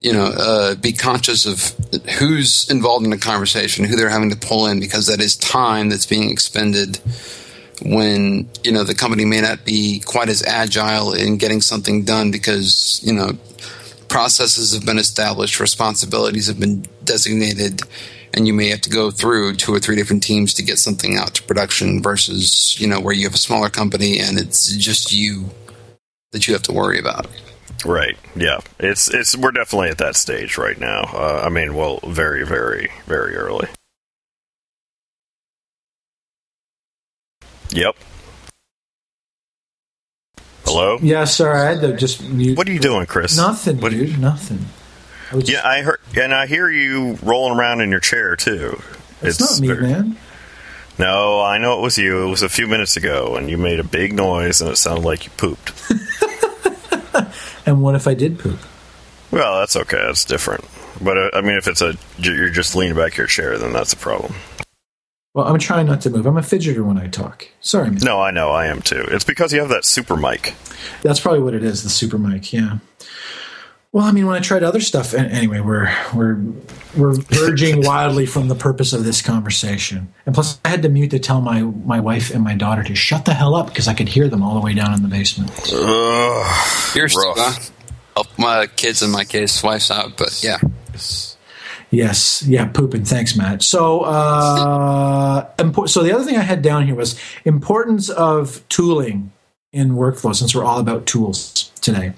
[0.00, 1.76] you know uh, be conscious of
[2.18, 5.90] who's involved in the conversation who they're having to pull in because that is time
[5.90, 6.98] that's being expended
[7.84, 12.30] when you know the company may not be quite as agile in getting something done
[12.30, 13.32] because you know
[14.08, 17.82] processes have been established responsibilities have been designated
[18.34, 21.16] and you may have to go through two or three different teams to get something
[21.16, 25.12] out to production versus you know where you have a smaller company and it's just
[25.12, 25.50] you
[26.32, 27.26] that you have to worry about.
[27.84, 28.16] Right.
[28.36, 28.60] Yeah.
[28.78, 31.02] It's it's we're definitely at that stage right now.
[31.12, 33.68] Uh, i mean well very very very early.
[37.70, 37.96] Yep.
[40.64, 40.98] Hello?
[41.02, 42.56] Yeah sorry i had to just mute.
[42.56, 43.36] what are you doing chris?
[43.36, 44.18] Nothing what dude.
[44.18, 44.66] Nothing
[45.32, 48.80] I yeah, I heard, and I hear you rolling around in your chair too.
[49.22, 50.16] It's, it's not me, very, man.
[50.98, 52.26] No, I know it was you.
[52.26, 55.04] It was a few minutes ago, and you made a big noise, and it sounded
[55.04, 55.72] like you pooped.
[57.66, 58.58] and what if I did poop?
[59.30, 60.02] Well, that's okay.
[60.04, 60.64] That's different.
[61.00, 63.92] But uh, I mean, if it's a you're just leaning back your chair, then that's
[63.92, 64.34] a problem.
[65.34, 66.26] Well, I'm trying not to move.
[66.26, 67.48] I'm a fidgeter when I talk.
[67.62, 67.88] Sorry.
[67.88, 68.00] Man.
[68.02, 68.50] No, I know.
[68.50, 69.02] I am too.
[69.08, 70.54] It's because you have that super mic.
[71.02, 71.82] That's probably what it is.
[71.82, 72.52] The super mic.
[72.52, 72.78] Yeah.
[73.92, 76.40] Well, I mean, when I tried other stuff, anyway, we're we're
[76.96, 80.12] we're verging wildly from the purpose of this conversation.
[80.24, 82.94] And plus, I had to mute to tell my my wife and my daughter to
[82.94, 85.08] shut the hell up because I could hear them all the way down in the
[85.08, 85.50] basement.
[85.74, 87.36] Ugh, You're rough.
[87.36, 87.70] not.
[88.16, 90.58] Oh, my kids in my case, wife's out, but yeah.
[91.90, 93.04] Yes, yeah, pooping.
[93.04, 93.62] Thanks, Matt.
[93.62, 99.32] So, uh, impor- so the other thing I had down here was importance of tooling
[99.72, 102.12] in workflow, since we're all about tools today.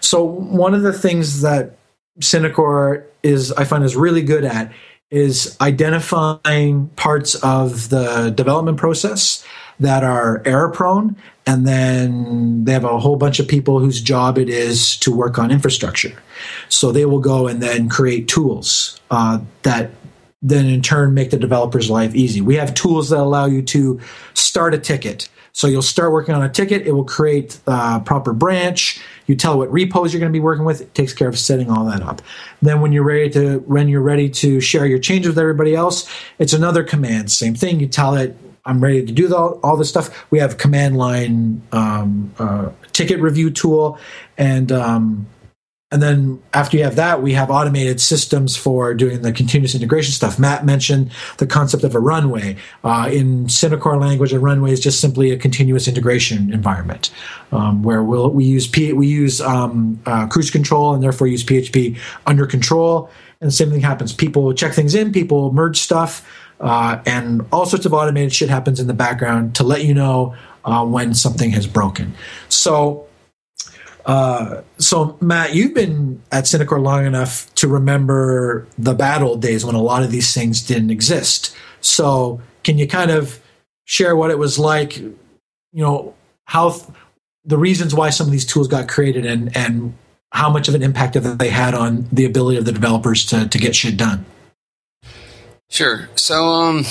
[0.00, 1.76] So, one of the things that
[2.20, 4.72] Synacor is, I find, is really good at
[5.10, 9.44] is identifying parts of the development process
[9.78, 14.38] that are error prone, and then they have a whole bunch of people whose job
[14.38, 16.12] it is to work on infrastructure.
[16.68, 19.90] So they will go and then create tools uh, that
[20.42, 22.40] then in turn make the developer's life easy.
[22.40, 24.00] We have tools that allow you to
[24.34, 25.28] start a ticket.
[25.56, 26.86] So you'll start working on a ticket.
[26.86, 29.00] It will create a proper branch.
[29.26, 30.82] You tell what repos you're going to be working with.
[30.82, 32.20] It takes care of setting all that up.
[32.60, 36.06] Then when you're ready to when you're ready to share your changes with everybody else,
[36.38, 37.32] it's another command.
[37.32, 37.80] Same thing.
[37.80, 40.30] You tell it I'm ready to do the, all this stuff.
[40.30, 43.98] We have command line um, uh, ticket review tool,
[44.36, 45.26] and um,
[45.96, 50.12] and then after you have that, we have automated systems for doing the continuous integration
[50.12, 50.38] stuff.
[50.38, 52.58] Matt mentioned the concept of a runway.
[52.84, 57.10] Uh, in Synacor language, a runway is just simply a continuous integration environment
[57.50, 61.42] um, where we'll, we use P, we use um, uh, cruise control and therefore use
[61.42, 63.08] PHP under control.
[63.40, 64.12] And the same thing happens.
[64.12, 66.30] People check things in, people merge stuff,
[66.60, 70.36] uh, and all sorts of automated shit happens in the background to let you know
[70.66, 72.14] uh, when something has broken.
[72.50, 73.05] So
[74.06, 79.64] uh, so Matt, you've been at Synacor long enough to remember the bad old days
[79.64, 81.54] when a lot of these things didn't exist.
[81.80, 83.40] So can you kind of
[83.84, 84.96] share what it was like?
[84.96, 85.14] You
[85.72, 86.14] know
[86.44, 86.84] how th-
[87.44, 89.92] the reasons why some of these tools got created and and
[90.32, 93.48] how much of an impact have they had on the ability of the developers to
[93.48, 94.24] to get shit done.
[95.68, 96.08] Sure.
[96.14, 96.84] So, um,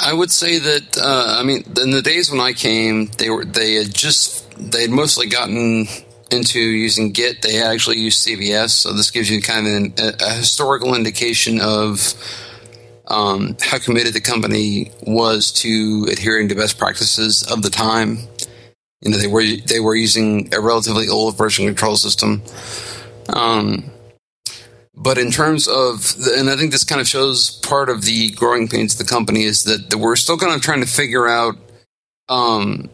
[0.00, 3.44] I would say that uh, I mean, in the days when I came, they were
[3.44, 5.86] they had just they had mostly gotten
[6.32, 7.42] into using Git.
[7.42, 12.14] They actually use CVS, so this gives you kind of an, a, historical indication of
[13.06, 18.18] um, how committed the company was to adhering to best practices of the time.
[19.00, 22.42] You know, they were they were using a relatively old version control system.
[23.32, 23.90] Um,
[25.00, 28.30] but in terms of, the, and I think this kind of shows part of the
[28.32, 31.26] growing pains of the company is that, that we're still kind of trying to figure
[31.26, 31.56] out
[32.28, 32.90] um,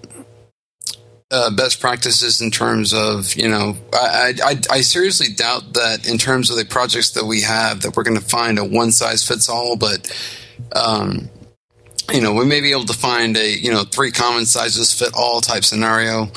[1.31, 6.19] uh, best practices in terms of, you know, I, I, I seriously doubt that in
[6.19, 9.27] terms of the projects that we have that we're going to find a one size
[9.27, 10.11] fits all, but
[10.75, 11.29] um,
[12.13, 15.13] you know, we may be able to find a, you know, three common sizes fit
[15.15, 16.31] all type scenario.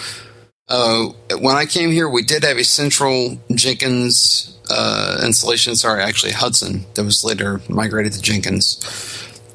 [0.67, 1.07] Uh,
[1.39, 5.75] when I came here, we did have a central Jenkins uh, installation.
[5.75, 8.79] Sorry, actually Hudson that was later migrated to Jenkins.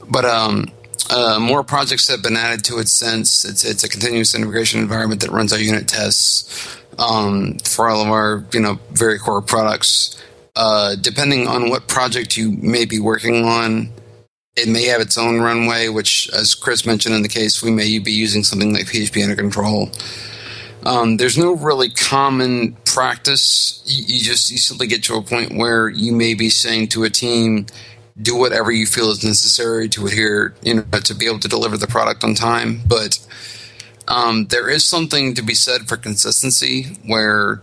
[0.09, 0.67] But um,
[1.11, 3.45] uh, more projects have been added to it since.
[3.45, 8.09] It's it's a continuous integration environment that runs our unit tests um, for all of
[8.09, 10.21] our you know very core products.
[10.57, 13.91] Uh, depending on what project you may be working on,
[14.57, 15.89] it may have its own runway.
[15.89, 19.37] Which, as Chris mentioned in the case, we may be using something like PHP under
[19.37, 19.91] control.
[20.85, 23.83] Um, there's no really common practice.
[23.87, 27.05] You, you, just you simply get to a point where you may be saying to
[27.05, 27.67] a team,
[28.21, 31.77] "Do whatever you feel is necessary to adhere, you know, to be able to deliver
[31.77, 33.19] the product on time." But
[34.09, 37.63] um, there is something to be said for consistency, where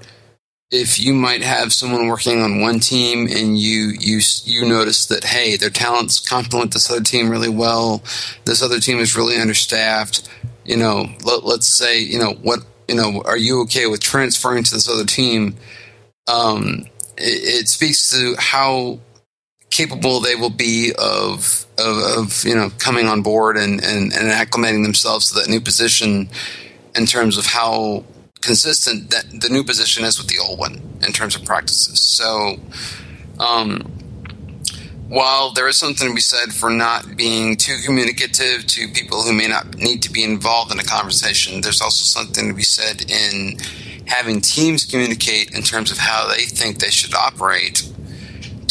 [0.72, 5.24] if you might have someone working on one team and you you you notice that
[5.24, 8.04] hey, their talents complement this other team really well,
[8.46, 10.30] this other team is really understaffed.
[10.66, 12.60] You know, let, let's say you know what
[12.92, 15.56] you know, are you okay with transferring to this other team?
[16.28, 16.86] Um,
[17.18, 19.00] it, it, speaks to how
[19.72, 24.30] capable they will be of, of, of, you know, coming on board and, and, and
[24.32, 26.30] acclimating themselves to that new position
[26.96, 28.04] in terms of how
[28.42, 32.00] consistent that the new position is with the old one in terms of practices.
[32.02, 32.58] So,
[33.40, 33.82] um,
[35.08, 39.34] while there is something to be said for not being too communicative to people who
[39.34, 43.10] may not need to be involved in a conversation, there's also something to be said
[43.12, 43.58] in
[44.06, 47.92] having teams communicate in terms of how they think they should operate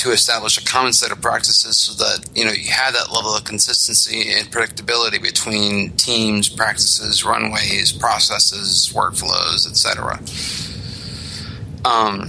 [0.01, 3.35] to establish a common set of practices so that you know you have that level
[3.35, 10.19] of consistency and predictability between teams practices runways processes workflows etc
[11.85, 12.29] um,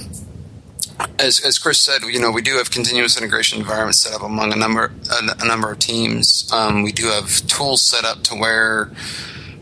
[1.19, 4.53] as, as Chris said, you know, we do have continuous integration environments set up among
[4.53, 6.51] a number a, a number of teams.
[6.51, 8.91] Um, we do have tools set up to where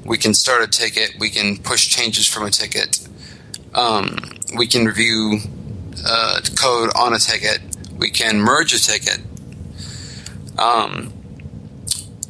[0.04, 3.08] we can start a ticket, we can push changes from a ticket,
[3.74, 4.18] um,
[4.58, 5.40] we can review
[6.06, 7.62] uh, code on a ticket.
[8.00, 9.20] We can merge a ticket.
[10.58, 11.14] Um,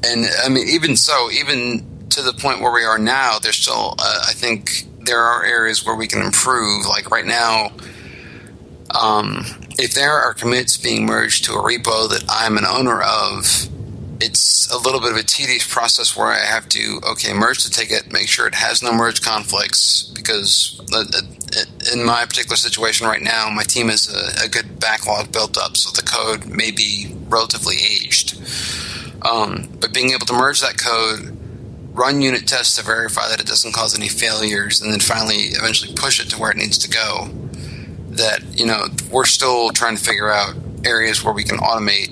[0.03, 3.95] and I mean, even so, even to the point where we are now, there's still,
[3.97, 6.86] uh, I think, there are areas where we can improve.
[6.86, 7.71] Like right now,
[8.91, 9.45] um,
[9.77, 13.69] if there are commits being merged to a repo that I'm an owner of,
[14.21, 17.69] it's a little bit of a tedious process where I have to okay merge the
[17.69, 21.21] ticket, make sure it has no merge conflicts because uh, uh,
[21.94, 25.78] in my particular situation right now, my team has a, a good backlog built up,
[25.78, 28.39] so the code may be relatively aged.
[29.22, 31.38] Um, but being able to merge that code,
[31.94, 35.94] run unit tests to verify that it doesn't cause any failures, and then finally eventually
[35.94, 37.30] push it to where it needs to go.
[38.12, 42.10] That you know we're still trying to figure out areas where we can automate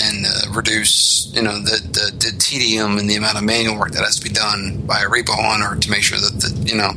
[0.00, 3.92] and uh, reduce, you know, the, the, the tedium and the amount of manual work
[3.92, 6.74] that has to be done by a repo owner to make sure that the, you
[6.74, 6.90] know,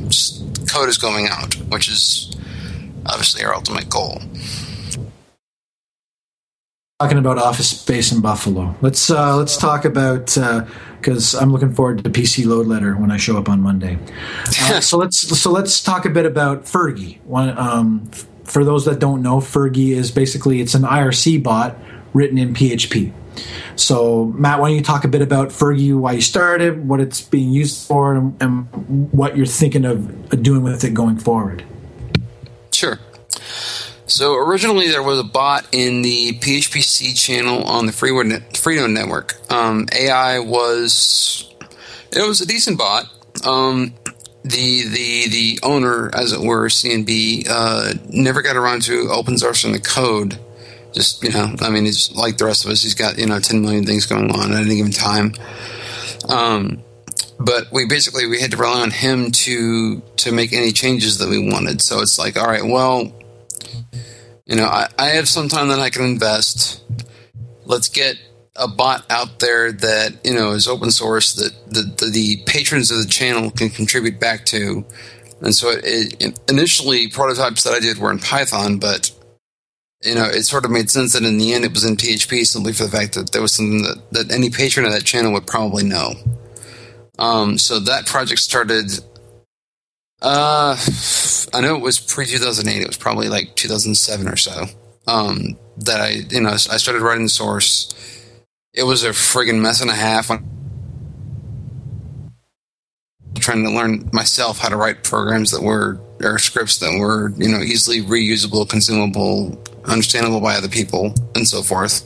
[0.68, 2.36] code is going out, which is
[3.06, 4.20] obviously our ultimate goal.
[7.00, 10.26] Talking about office space in Buffalo, let's uh, let's talk about
[11.00, 13.60] because uh, I'm looking forward to the PC load letter when I show up on
[13.60, 13.98] Monday.
[14.62, 17.20] Uh, so let's so let's talk a bit about Phergie.
[17.24, 18.10] One, um,
[18.42, 21.76] for those that don't know, Phergie is basically it's an IRC bot
[22.12, 23.12] written in PHP.
[23.76, 27.20] So, Matt, why don't you talk a bit about Phergie, why you started, what it's
[27.20, 31.64] being used for, and, and what you're thinking of doing with it going forward?
[32.72, 32.98] Sure.
[34.06, 39.36] So originally there was a bot in the PHPC channel on the Freenode network.
[39.52, 41.54] Um, AI was
[42.10, 43.04] it was a decent bot.
[43.46, 43.94] Um,
[44.44, 49.72] the the the owner, as it were, CNB, uh, never got around to open sourcing
[49.72, 50.38] the code
[50.92, 52.82] just you know, I mean, he's like the rest of us.
[52.82, 55.34] He's got you know 10 million things going on at any given time.
[56.28, 56.82] Um,
[57.38, 61.28] but we basically we had to rely on him to to make any changes that
[61.28, 61.80] we wanted.
[61.80, 63.12] So it's like, all right, well,
[64.44, 66.82] you know, I, I have some time that I can invest.
[67.64, 68.16] Let's get
[68.56, 72.90] a bot out there that you know is open source that the, the, the patrons
[72.90, 74.84] of the channel can contribute back to.
[75.40, 79.12] And so it, it, initially prototypes that I did were in Python, but
[80.04, 82.46] you know, it sort of made sense that in the end it was in PHP
[82.46, 85.32] simply for the fact that there was something that, that any patron of that channel
[85.32, 86.14] would probably know.
[87.18, 88.92] Um, so that project started.
[90.22, 90.76] Uh,
[91.52, 92.80] I know it was pre 2008.
[92.80, 94.66] It was probably like 2007 or so.
[95.06, 97.92] Um, that I, you know, I started writing source.
[98.74, 100.28] It was a friggin' mess and a half.
[103.36, 107.48] Trying to learn myself how to write programs that were or scripts that were, you
[107.48, 112.04] know, easily reusable, consumable, understandable by other people, and so forth.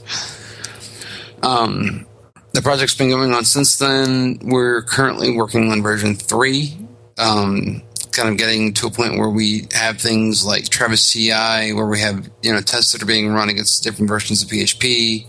[1.43, 2.05] Um,
[2.53, 4.39] the project's been going on since then.
[4.43, 6.77] We're currently working on version three,
[7.17, 11.87] um, kind of getting to a point where we have things like Travis CI, where
[11.87, 15.25] we have you know tests that are being run against different versions of PHP,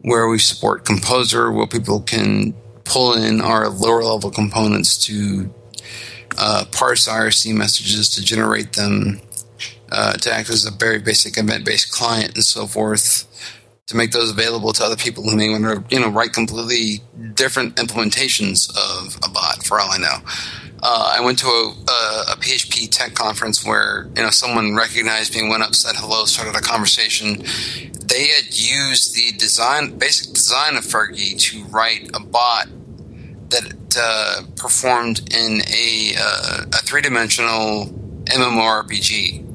[0.00, 2.54] where we support Composer, where people can
[2.84, 5.52] pull in our lower level components to
[6.38, 9.20] uh, parse IRC messages to generate them
[9.92, 13.26] uh, to act as a very basic event-based client and so forth
[13.90, 17.00] to make those available to other people who may want to, you know, write completely
[17.34, 19.64] different implementations of a bot.
[19.64, 20.16] For all I know,
[20.80, 25.34] uh, I went to a, a, a, PHP Tek conference where you know someone recognized
[25.34, 27.42] me, went up, said hello, started a conversation.
[28.06, 32.68] They had used the design, basic design of Phergie to write a bot
[33.50, 37.86] that uh, performed in a, uh, a three dimensional
[38.26, 39.49] MMORPG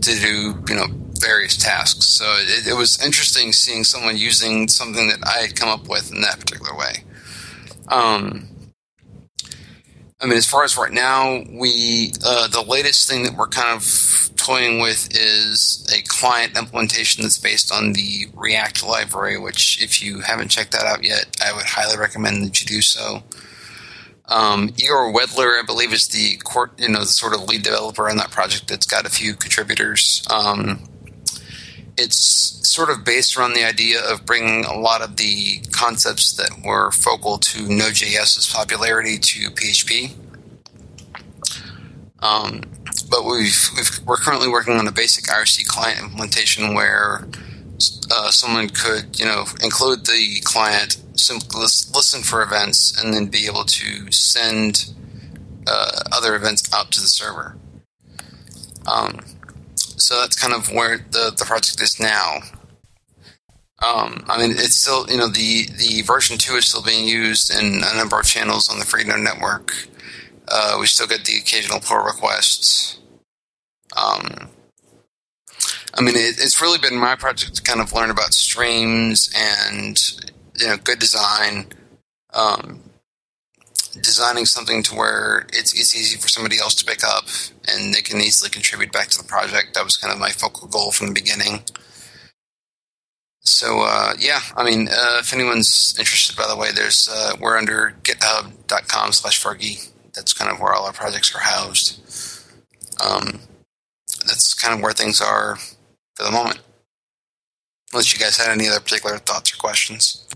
[0.00, 0.86] to do you know
[1.18, 2.06] various tasks.
[2.06, 6.12] So it, it, was interesting seeing someone using something that I had come up with
[6.12, 7.04] in that particular way.
[7.88, 8.48] Um,
[10.20, 13.76] I mean, as far as right now, we uh, the latest thing that we're kind
[13.76, 19.38] of toying with is a client implementation that's based on the React library.
[19.38, 22.80] Which, if you haven't checked that out yet, I would highly recommend that you do
[22.80, 23.22] so.
[24.28, 28.08] Um, Igor Wiedler, I believe, is the court, you know, the sort of lead developer
[28.10, 28.70] on that project.
[28.70, 30.26] It's got a few contributors.
[30.30, 30.88] Um,
[31.96, 32.16] it's
[32.68, 36.90] sort of based around the idea of bringing a lot of the concepts that were
[36.90, 40.14] focal to Node.js's popularity to PHP.
[42.20, 42.62] Um,
[43.08, 43.70] but we've,
[44.06, 47.26] we are currently working on a basic IRC client implementation where
[48.10, 53.46] uh, someone could, you know, include the client simply listen for events and then be
[53.46, 54.92] able to send
[55.66, 57.56] uh, other events out to the server.
[58.86, 59.20] Um,
[59.74, 62.38] so that's kind of where the, the project is now.
[63.82, 67.50] Um, I mean, it's still, you know, the, the version 2 is still being used
[67.50, 69.74] in a number of channels on the Freenode network.
[70.48, 72.98] Uh, we still get the occasional pull requests.
[73.96, 74.50] Um,
[75.94, 79.98] I mean, it, it's really been my project to kind of learn about streams and
[80.58, 81.66] you know good design,
[82.34, 82.82] um,
[84.00, 87.24] designing something to where it's it's easy for somebody else to pick up
[87.68, 89.74] and they can easily contribute back to the project.
[89.74, 91.62] That was kind of my focal goal from the beginning.
[93.40, 97.56] So uh, yeah, I mean, uh, if anyone's interested, by the way, there's uh, we're
[97.56, 99.92] under GitHub.com/Phergie.
[100.14, 102.00] That's kind of where all our projects are housed.
[103.04, 103.40] Um,
[104.26, 105.56] that's kind of where things are
[106.14, 106.60] for the moment.
[107.92, 110.26] Unless you guys had any other particular thoughts or questions.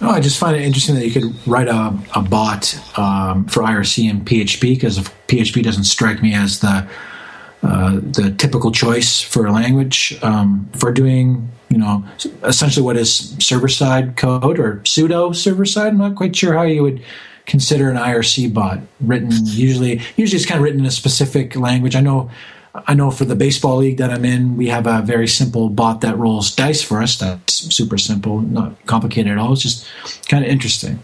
[0.00, 3.62] No, I just find it interesting that you could write a, a bot um, for
[3.62, 6.88] IRC in PHP because PHP doesn't strike me as the
[7.62, 12.04] uh, the typical choice for a language um, for doing, you know,
[12.44, 15.88] essentially what is server side code or pseudo server side.
[15.88, 17.02] I'm not quite sure how you would
[17.46, 19.30] consider an IRC bot written.
[19.32, 21.96] Usually, usually it's kind of written in a specific language.
[21.96, 22.30] I know
[22.86, 26.00] I know for the baseball league that I'm in, we have a very simple bot
[26.02, 27.16] that rolls dice for us.
[27.16, 29.52] That's super simple, not complicated at all.
[29.52, 29.86] It's just
[30.28, 30.98] kind of interesting.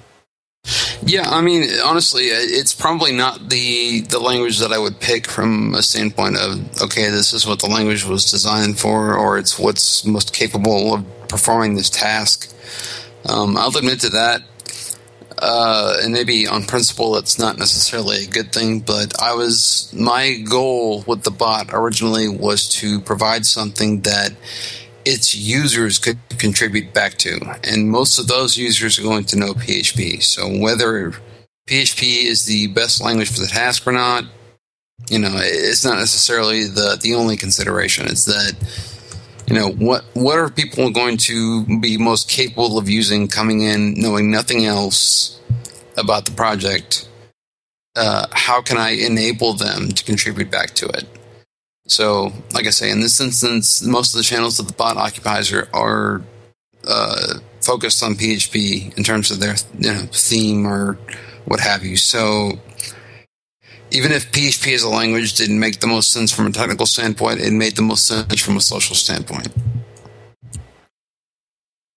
[1.04, 5.74] Yeah, I mean, honestly, it's probably not the the language that I would pick from
[5.74, 10.04] a standpoint of okay, this is what the language was designed for, or it's what's
[10.04, 12.54] most capable of performing this task.
[13.28, 14.42] Um, I'll admit to that
[15.42, 20.36] uh, and maybe on principle it's not necessarily a good thing, but I was my
[20.48, 24.30] goal with the bot originally was to provide something that
[25.04, 29.52] its users could contribute back to, and most of those users are going to know
[29.52, 30.22] PHP.
[30.22, 31.12] So whether
[31.68, 34.24] PHP is the best language for the task or not,
[35.08, 38.06] you know, it's not necessarily the the only consideration.
[38.06, 38.54] It's that
[39.46, 43.94] you know what what are people going to be most capable of using coming in
[43.94, 45.40] knowing nothing else
[45.96, 47.08] about the project?
[47.94, 51.04] Uh, how can i enable them to contribute back to it?
[51.86, 55.52] So like i say in this instance most of the channels that the bot occupies
[55.52, 56.22] are, are
[56.86, 60.98] uh, focused on php in terms of their you know, theme or
[61.44, 61.96] what have you.
[61.96, 62.52] So
[63.92, 67.40] even if PHP as a language didn't make the most sense from a technical standpoint,
[67.40, 69.48] it made the most sense from a social standpoint.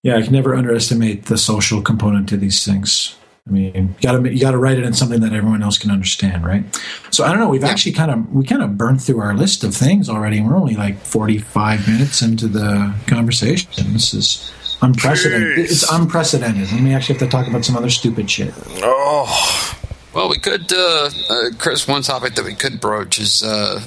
[0.02, 3.16] Yeah, I can never underestimate the social component to these things.
[3.48, 5.78] I mean, you got to you got to write it in something that everyone else
[5.78, 6.64] can understand, right?
[7.10, 7.48] So I don't know.
[7.48, 7.68] We've yeah.
[7.68, 10.74] actually kind of we kind of burned through our list of things already, we're only
[10.74, 13.92] like forty five minutes into the conversation.
[13.92, 15.58] This is unprecedented.
[15.58, 15.70] Jeez.
[15.70, 16.70] It's unprecedented.
[16.72, 18.52] And we actually have to talk about some other stupid shit.
[18.82, 19.78] Oh,
[20.16, 21.86] well, we could, uh, uh, Chris.
[21.86, 23.82] One topic that we could broach is uh,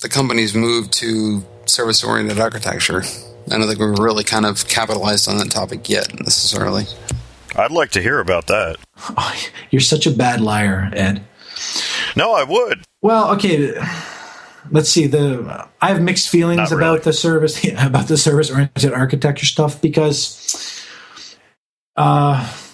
[0.00, 3.04] the company's move to service-oriented architecture.
[3.50, 6.84] I don't think we've really kind of capitalized on that topic yet necessarily.
[7.54, 8.76] I'd like to hear about that.
[9.16, 9.34] Oh,
[9.70, 11.24] you're such a bad liar, Ed.
[12.16, 12.82] No, I would.
[13.00, 13.80] Well, okay.
[14.70, 15.06] Let's see.
[15.06, 16.82] The I have mixed feelings really.
[16.82, 20.84] about the service about the service-oriented architecture stuff because.
[21.96, 22.67] Uh, how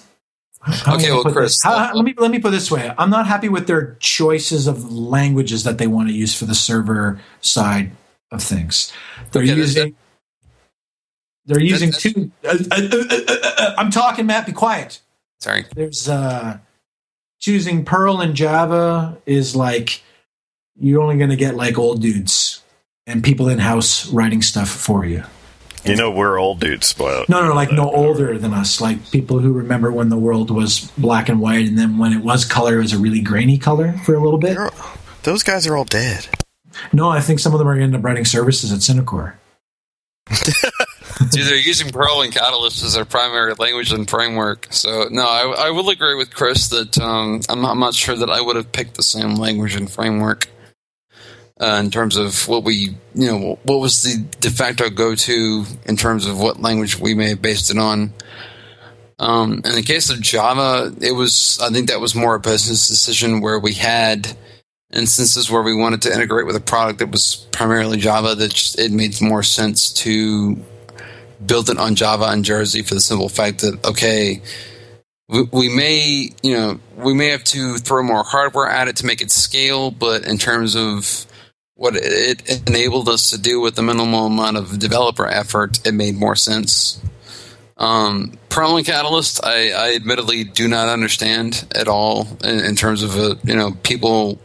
[0.88, 3.48] okay, well, Chris, how, how, let me let me put this way: I'm not happy
[3.48, 7.90] with their choices of languages that they want to use for the server side
[8.30, 8.92] of things.
[9.32, 9.96] They're okay, using
[11.46, 12.30] they're using two.
[12.44, 14.46] Uh uh uh, uh, uh, uh, I'm talking, Matt.
[14.46, 15.00] Be quiet.
[15.40, 15.66] Sorry.
[15.74, 16.58] There's uh,
[17.40, 20.02] choosing Perl and Java is like
[20.76, 22.62] you're only going to get like old dudes
[23.06, 25.22] and people in house writing stuff for you.
[25.84, 26.92] You know, we're old dudes.
[26.92, 28.80] But no, no, like no older than us.
[28.80, 32.22] Like people who remember when the world was black and white, and then when it
[32.24, 34.56] was color, it was a really grainy color for a little bit.
[34.56, 34.70] They're,
[35.22, 36.28] those guys are all dead.
[36.92, 39.34] No, I think some of them are going to end up writing services at Synacor.
[41.30, 44.66] Dude, they're using Perl and Catalyst as their primary language and framework.
[44.70, 48.16] So, no, I, I will agree with Chris that um, I'm, not, I'm not sure
[48.16, 50.48] that I would have picked the same language and framework
[51.60, 55.64] uh, in terms of what we, you know, what was the de facto go to
[55.86, 58.12] in terms of what language we may have based it on.
[59.18, 62.88] Um, in the case of Java, it was, I think that was more a business
[62.88, 64.36] decision where we had
[64.92, 68.78] instances where we wanted to integrate with a product that was primarily Java that just,
[68.78, 70.56] it made more sense to
[71.44, 74.42] build it on Java and Jersey for the simple fact that, okay,
[75.28, 79.06] we, we may, you know, we may have to throw more hardware at it to
[79.06, 81.26] make it scale, but in terms of
[81.76, 86.16] what it enabled us to do with the minimal amount of developer effort, it made
[86.16, 87.00] more sense.
[87.76, 93.02] Um, Perl and Catalyst, I, I, admittedly do not understand at all in, in terms
[93.02, 94.38] of uh, you know people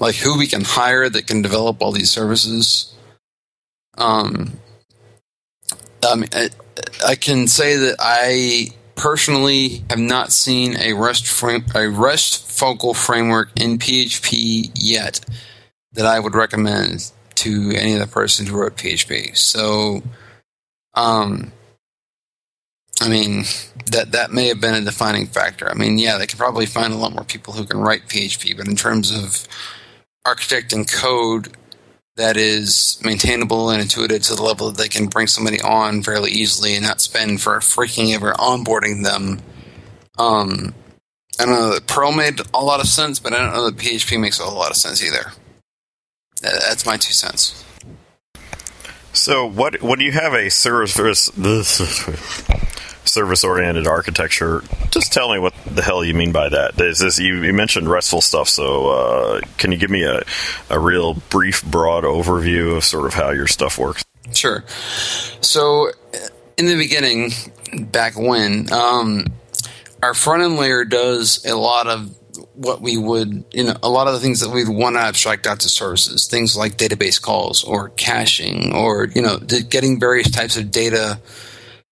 [0.00, 2.92] like who we can hire that can develop all these services.
[3.96, 4.58] Um,
[6.04, 6.48] I mean, I,
[7.06, 12.94] I can say that I personally have not seen a REST frame, a REST focal
[12.94, 15.20] framework in PHP yet
[15.92, 19.36] that I would recommend to any other person who wrote PHP.
[19.36, 20.02] So,
[20.94, 21.52] um,
[23.00, 23.44] I mean,
[23.90, 25.68] that that may have been a defining factor.
[25.70, 28.56] I mean, yeah, they could probably find a lot more people who can write PHP,
[28.56, 29.48] but in terms of
[30.26, 31.56] architecting code
[32.16, 36.30] that is maintainable and intuitive to the level that they can bring somebody on fairly
[36.30, 39.40] easily and not spend for freaking ever onboarding them.
[40.18, 40.74] Um,
[41.38, 43.78] I don't know that Perl made a lot of sense, but I don't know that
[43.78, 45.32] PHP makes a whole lot of sense either.
[46.40, 47.64] That's my two cents.
[49.12, 50.94] So, what when you have a service
[53.04, 56.80] service oriented architecture, just tell me what the hell you mean by that.
[56.80, 58.48] Is this you, you mentioned RESTful stuff?
[58.48, 60.22] So, uh, can you give me a
[60.70, 64.04] a real brief, broad overview of sort of how your stuff works?
[64.32, 64.64] Sure.
[65.40, 65.90] So,
[66.56, 67.32] in the beginning,
[67.90, 69.26] back when, um,
[70.02, 72.16] our front end layer does a lot of
[72.60, 75.46] what we would, you know, a lot of the things that we'd want to abstract
[75.46, 80.58] out to services, things like database calls or caching or, you know, getting various types
[80.58, 81.18] of data,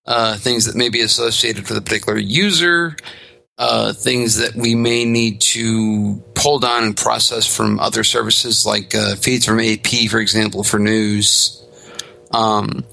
[0.05, 2.95] uh, things that may be associated with a particular user,
[3.57, 8.95] uh, things that we may need to pull down and process from other services like
[8.95, 11.64] uh, feeds from AP, for example, for news.
[12.31, 12.85] Um,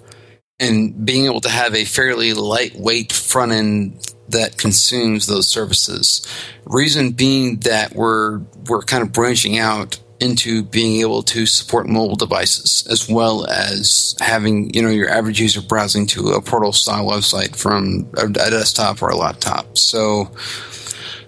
[0.62, 6.26] and being able to have a fairly lightweight front end that consumes those services.
[6.66, 12.16] Reason being that we're we're kind of branching out into being able to support mobile
[12.16, 17.06] devices as well as having you know your average user browsing to a portal style
[17.06, 19.78] website from a, desktop or a laptop.
[19.78, 20.32] So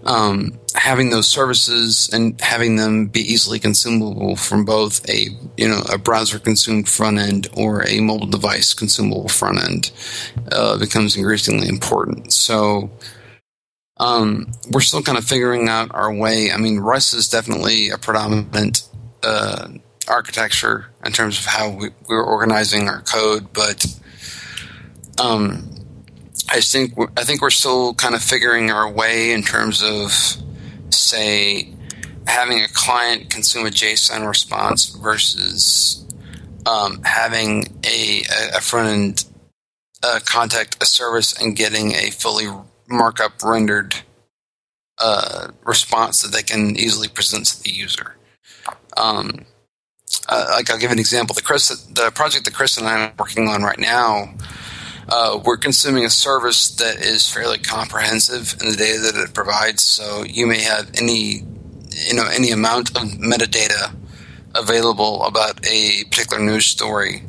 [0.08, 5.28] um, having those services and having them be easily consumable from both a
[5.58, 9.92] you know a browser consumed front end or a mobile device consumable front end
[10.52, 12.32] uh, becomes increasingly important.
[12.32, 12.90] So
[13.98, 16.52] um, we're still kind of figuring out our way.
[16.52, 18.88] I mean, REST is definitely a predominant
[19.24, 19.70] uh,
[20.08, 23.86] architecture in terms of how we, are organizing our code, but
[25.20, 25.77] um,
[26.50, 30.12] I think I think we're still kind of figuring our way in terms of,
[30.94, 31.74] say,
[32.26, 36.06] having a client consume a JSON response versus
[36.66, 38.24] um, having a,
[38.56, 39.26] a front end
[40.04, 42.48] uh, contact a service and getting a fully
[42.88, 43.96] markup rendered
[45.00, 48.16] uh, response that they can easily present to the user.
[48.96, 49.46] Um,
[50.30, 51.34] uh, like I'll give an example.
[51.34, 54.34] The Chris, the project that Chris and I are working on right now
[55.10, 59.84] uh, we're consuming a service that is fairly comprehensive in the data that it provides.
[59.84, 61.44] So you may have any,
[61.92, 63.96] you know, any amount of metadata
[64.56, 67.24] available about a particular news story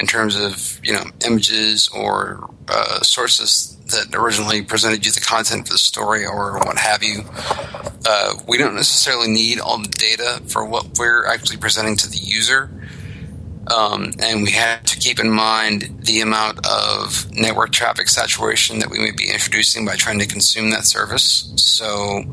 [0.00, 5.66] in terms of you know images or uh, sources that originally presented you the content
[5.66, 7.20] for the story or what have you.
[8.06, 12.16] Uh, we don't necessarily need all the data for what we're actually presenting to the
[12.16, 12.70] user.
[13.66, 18.90] Um, and we have to keep in mind the amount of network traffic saturation that
[18.90, 21.52] we may be introducing by trying to consume that service.
[21.56, 22.24] So,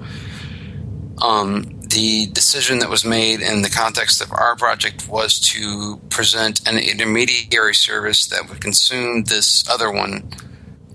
[1.21, 6.67] um, the decision that was made in the context of our project was to present
[6.67, 10.31] an intermediary service that would consume this other one,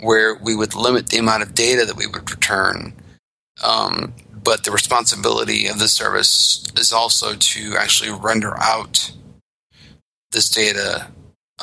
[0.01, 2.95] where we would limit the amount of data that we would return.
[3.63, 9.13] Um, but the responsibility of the service is also to actually render out
[10.33, 11.09] this data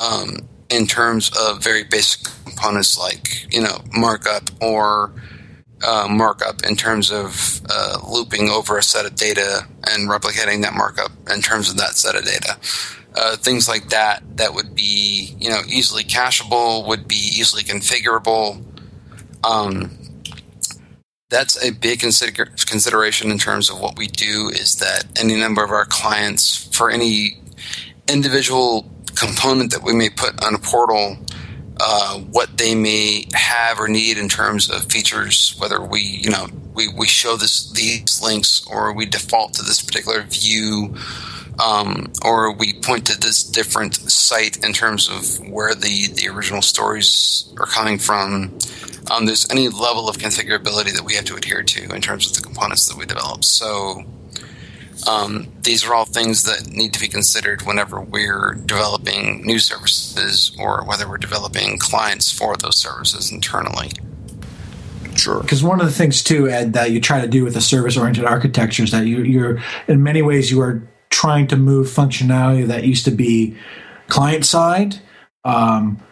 [0.02, 5.12] um, in terms of very basic components like you know markup or
[5.86, 10.74] uh, markup in terms of uh, looping over a set of data and replicating that
[10.74, 12.56] markup in terms of that set of data.
[13.16, 18.64] Uh, things like that that would be you know easily cacheable, would be easily configurable.
[19.44, 19.98] Um,
[21.30, 24.50] that's a big consider- consideration in terms of what we do.
[24.52, 27.38] Is that any number of our clients for any
[28.08, 31.16] individual component that we may put on a portal,
[31.80, 36.48] uh, what they may have or need in terms of features, whether we, you know,
[36.74, 40.94] we, we show this these links or we default to this particular view,
[41.64, 46.62] um, or we point to this different site in terms of where the, the original
[46.62, 48.58] stories are coming from.
[49.10, 52.34] Um, there's any level of configurability that we have to adhere to in terms of
[52.34, 53.44] the components that we develop.
[53.44, 54.02] So
[55.06, 60.54] um, these are all things that need to be considered whenever we're developing new services
[60.58, 63.90] or whether we're developing clients for those services internally.
[65.16, 65.40] Sure.
[65.40, 68.24] Because one of the things too, Ed, that you try to do with a service-oriented
[68.24, 72.84] architecture is that you, you're, in many ways, you are trying to move functionality that
[72.84, 73.56] used to be
[74.08, 75.00] client side
[75.44, 76.02] um,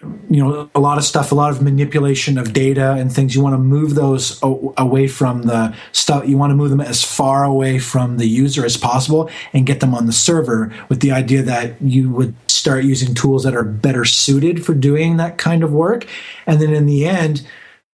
[0.00, 3.34] you know a lot of stuff a lot of manipulation of data and things.
[3.34, 7.02] You want to move those away from the stuff you want to move them as
[7.02, 11.10] far away from the user as possible and get them on the server with the
[11.10, 15.64] idea that you would start using tools that are better suited for doing that kind
[15.64, 16.06] of work.
[16.46, 17.46] And then in the end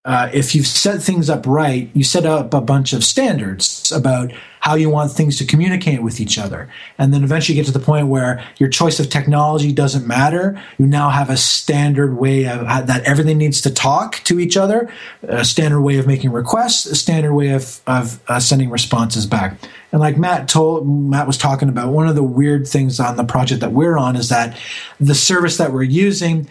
[0.05, 4.33] uh, if you've set things up right, you set up a bunch of standards about
[4.65, 6.71] how you want things to communicate with each other.
[6.97, 10.59] And then eventually get to the point where your choice of technology doesn't matter.
[10.79, 14.91] You now have a standard way of that everything needs to talk to each other,
[15.23, 19.59] a standard way of making requests, a standard way of, of uh, sending responses back.
[19.93, 23.25] And like Matt told, Matt was talking about, one of the weird things on the
[23.25, 24.59] project that we're on is that
[24.99, 26.49] the service that we're using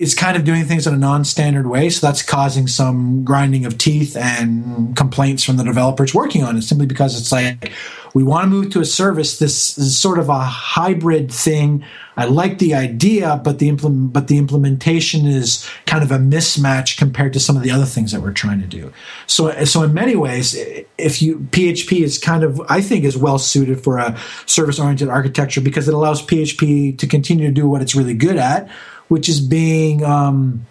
[0.00, 1.88] is kind of doing things in a non-standard way.
[1.88, 6.62] So that's causing some grinding of teeth and complaints from the developers working on it
[6.62, 7.70] simply because it's like
[8.12, 9.38] we want to move to a service.
[9.38, 11.84] This is sort of a hybrid thing.
[12.16, 16.98] I like the idea but the implement but the implementation is kind of a mismatch
[16.98, 18.92] compared to some of the other things that we're trying to do.
[19.28, 20.56] So so in many ways
[20.96, 24.16] if you php is kind of i think is well suited for a
[24.46, 28.36] service oriented architecture because it allows php to continue to do what it's really good
[28.36, 28.70] at
[29.08, 30.66] which is being um,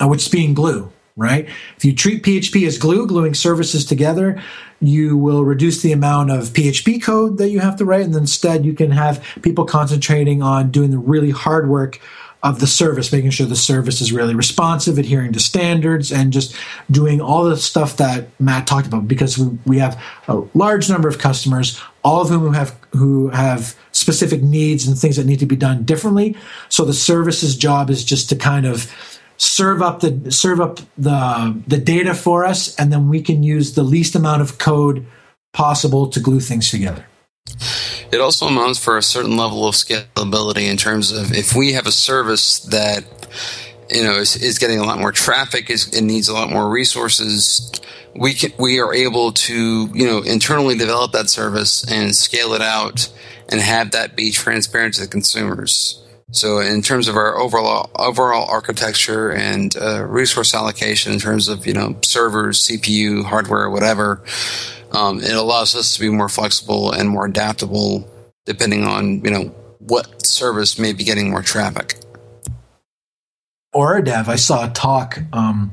[0.00, 4.42] uh, which is being glue right if you treat php as glue gluing services together
[4.80, 8.64] you will reduce the amount of php code that you have to write and instead
[8.64, 12.00] you can have people concentrating on doing the really hard work
[12.44, 16.54] of the service, making sure the service is really responsive, adhering to standards, and just
[16.90, 19.08] doing all the stuff that Matt talked about.
[19.08, 24.42] Because we have a large number of customers, all of whom have who have specific
[24.42, 26.36] needs and things that need to be done differently.
[26.68, 28.92] So the service's job is just to kind of
[29.36, 33.74] serve up the serve up the the data for us, and then we can use
[33.74, 35.06] the least amount of code
[35.52, 37.06] possible to glue things together.
[38.12, 41.86] It also amounts for a certain level of scalability in terms of if we have
[41.86, 43.04] a service that
[43.90, 46.68] you know is, is getting a lot more traffic, is it needs a lot more
[46.68, 47.72] resources.
[48.14, 52.62] We can we are able to you know internally develop that service and scale it
[52.62, 53.10] out
[53.48, 56.00] and have that be transparent to the consumers.
[56.30, 61.66] So, in terms of our overall overall architecture and uh, resource allocation, in terms of
[61.66, 64.22] you know servers, CPU, hardware, whatever,
[64.92, 68.10] um, it allows us to be more flexible and more adaptable
[68.46, 69.44] depending on you know
[69.78, 71.96] what service may be getting more traffic.
[73.72, 75.72] Or dev, I saw a talk um,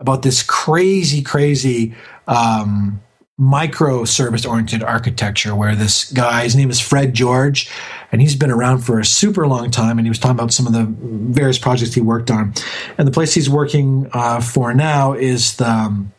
[0.00, 1.94] about this crazy, crazy
[2.26, 3.00] um,
[3.40, 7.70] microservice oriented architecture where this guy, his name is Fred George,
[8.10, 9.98] and he's been around for a super long time.
[9.98, 12.54] And he was talking about some of the various projects he worked on.
[12.96, 16.12] And the place he's working uh, for now is the um,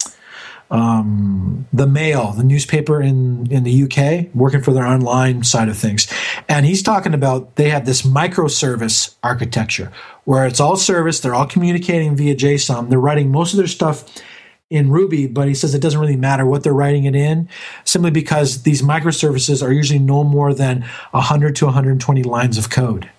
[0.69, 5.77] um, the Mail, the newspaper in in the UK, working for their online side of
[5.77, 6.11] things,
[6.49, 9.93] and he's talking about they have this microservice architecture
[10.25, 14.03] where it's all service, they're all communicating via JSON, they're writing most of their stuff
[14.69, 17.47] in Ruby, but he says it doesn't really matter what they're writing it in,
[17.85, 23.09] simply because these microservices are usually no more than 100 to 120 lines of code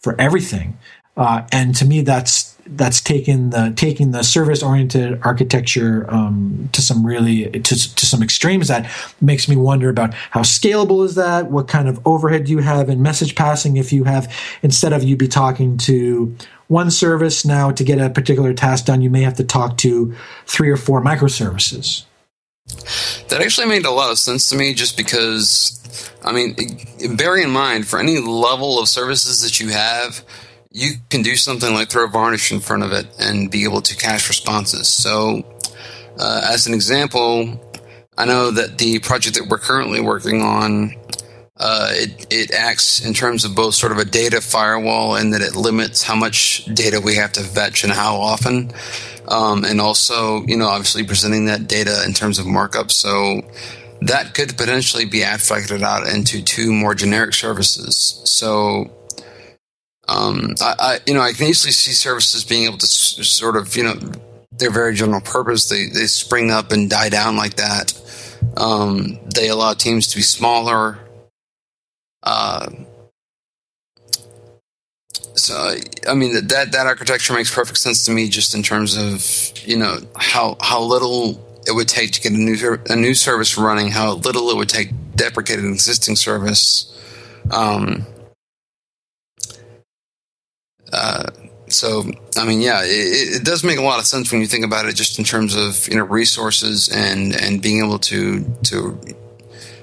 [0.00, 0.78] for everything.
[1.16, 6.80] Uh, and to me, that's that's taken the taking the service oriented architecture um, to
[6.80, 8.90] some really to, to some extremes that
[9.20, 12.88] makes me wonder about how scalable is that what kind of overhead do you have
[12.88, 14.32] in message passing if you have
[14.62, 16.34] instead of you be talking to
[16.72, 20.14] one service now to get a particular task done you may have to talk to
[20.46, 22.04] three or four microservices
[23.28, 26.56] that actually made a lot of sense to me just because i mean
[27.16, 30.24] bear in mind for any level of services that you have
[30.72, 33.96] you can do something like throw varnish in front of it and be able to
[33.96, 34.88] cache responses.
[34.88, 35.44] So,
[36.18, 37.60] uh, as an example,
[38.16, 40.94] I know that the project that we're currently working on,
[41.62, 45.40] uh, it, it acts in terms of both sort of a data firewall and that
[45.40, 48.72] it limits how much data we have to fetch and how often.
[49.28, 52.90] Um, and also, you know, obviously presenting that data in terms of markup.
[52.90, 53.42] So
[54.00, 58.20] that could potentially be abstracted out into two more generic services.
[58.24, 58.90] So
[60.08, 63.56] um, I, I, you know, I can easily see services being able to s- sort
[63.56, 63.94] of, you know,
[64.50, 65.68] their very general purpose.
[65.68, 67.94] They they spring up and die down like that.
[68.56, 70.98] Um, they allow teams to be smaller.
[72.22, 72.70] Uh,
[75.34, 75.76] so
[76.08, 79.76] I mean that that architecture makes perfect sense to me, just in terms of you
[79.76, 83.90] know how how little it would take to get a new a new service running,
[83.90, 86.88] how little it would take to deprecate an existing service.
[87.50, 88.06] Um,
[90.92, 91.24] uh,
[91.68, 92.04] so,
[92.36, 94.86] I mean, yeah, it, it, does make a lot of sense when you think about
[94.86, 98.98] it, just in terms of you know resources and and being able to to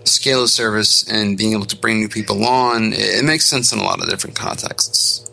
[0.04, 2.93] scale a service and being able to bring new people on.
[2.93, 5.30] It, it makes sense in a lot of different contexts.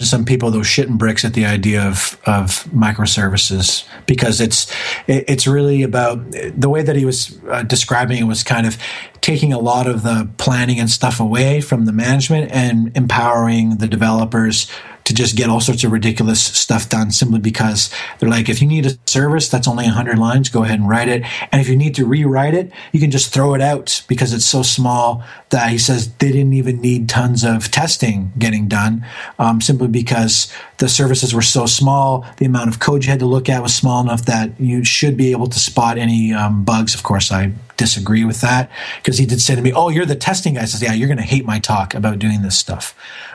[0.00, 4.72] some people those shitting bricks at the idea of of microservices because it's
[5.06, 8.78] it's really about the way that he was uh, describing it was kind of
[9.20, 13.86] taking a lot of the planning and stuff away from the management and empowering the
[13.86, 14.70] developers
[15.04, 18.68] to just get all sorts of ridiculous stuff done simply because they're like, if you
[18.68, 21.24] need a service that's only 100 lines, go ahead and write it.
[21.52, 24.46] And if you need to rewrite it, you can just throw it out because it's
[24.46, 29.04] so small that he says they didn't even need tons of testing getting done
[29.38, 32.24] um, simply because the services were so small.
[32.38, 35.16] The amount of code you had to look at was small enough that you should
[35.16, 36.94] be able to spot any um, bugs.
[36.94, 40.14] Of course, I disagree with that because he did say to me, "Oh, you're the
[40.14, 42.94] testing guy." I says, "Yeah, you're going to hate my talk about doing this stuff."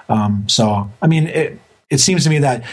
[0.10, 2.64] Um, so, I mean, it, it seems to me that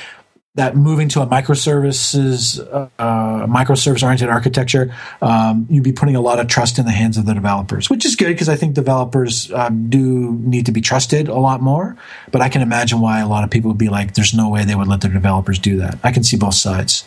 [0.54, 6.38] that moving to a microservices, uh, microservice oriented architecture, um, you'd be putting a lot
[6.38, 9.50] of trust in the hands of the developers, which is good because I think developers
[9.52, 11.96] um, do need to be trusted a lot more.
[12.30, 14.64] But I can imagine why a lot of people would be like, "There's no way
[14.64, 17.04] they would let their developers do that." I can see both sides.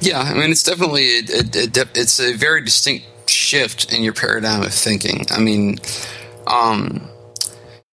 [0.00, 4.14] Yeah, I mean, it's definitely it, it, it, it's a very distinct shift in your
[4.14, 5.26] paradigm of thinking.
[5.30, 5.78] I mean,
[6.48, 7.08] um,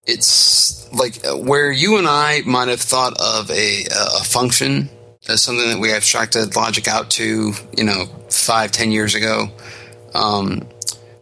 [0.10, 4.89] it's like where you and I might have thought of a, a function
[5.28, 9.47] as something that we abstracted logic out to, you know, five, ten years ago.
[10.14, 10.68] Um,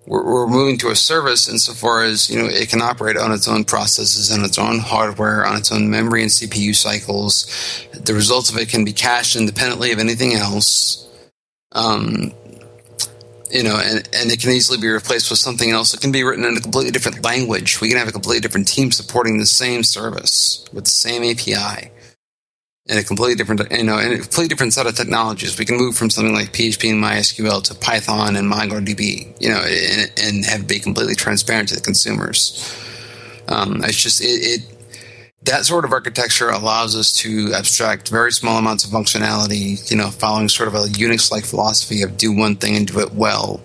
[0.05, 3.47] we're, we're, moving to a service insofar as you know it can operate on its
[3.47, 7.45] own processes, on its own hardware, on its own memory and CPU cycles.
[7.91, 11.05] The results of it can be cached independently of anything else.
[11.73, 12.31] Um,
[13.51, 15.93] you know, and, and it can easily be replaced with something else.
[15.93, 17.79] It can be written in a completely different language.
[17.81, 21.91] We can have a completely different team supporting the same service with the same API
[22.87, 25.59] in a completely different, you know, in a completely different set of technologies.
[25.59, 29.61] We can move from something like PHP and MySQL to Python and MongoDB, you know,
[29.61, 32.75] and, and have be completely transparent to the consumers.
[33.49, 34.76] Um, it's just it, it
[35.47, 40.09] that sort of architecture allows us to abstract very small amounts of functionality, you know,
[40.09, 43.61] following sort of a Unix like philosophy of do one thing and do it well,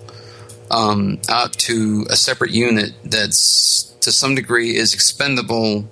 [0.71, 5.89] um, out to a separate unit that's to some degree is expendable,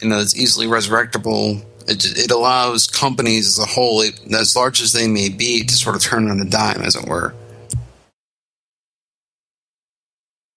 [0.00, 1.64] you know, it's easily resurrectable.
[1.88, 5.96] It, it allows companies as a whole, as large as they may be, to sort
[5.96, 7.34] of turn on a dime, as it were.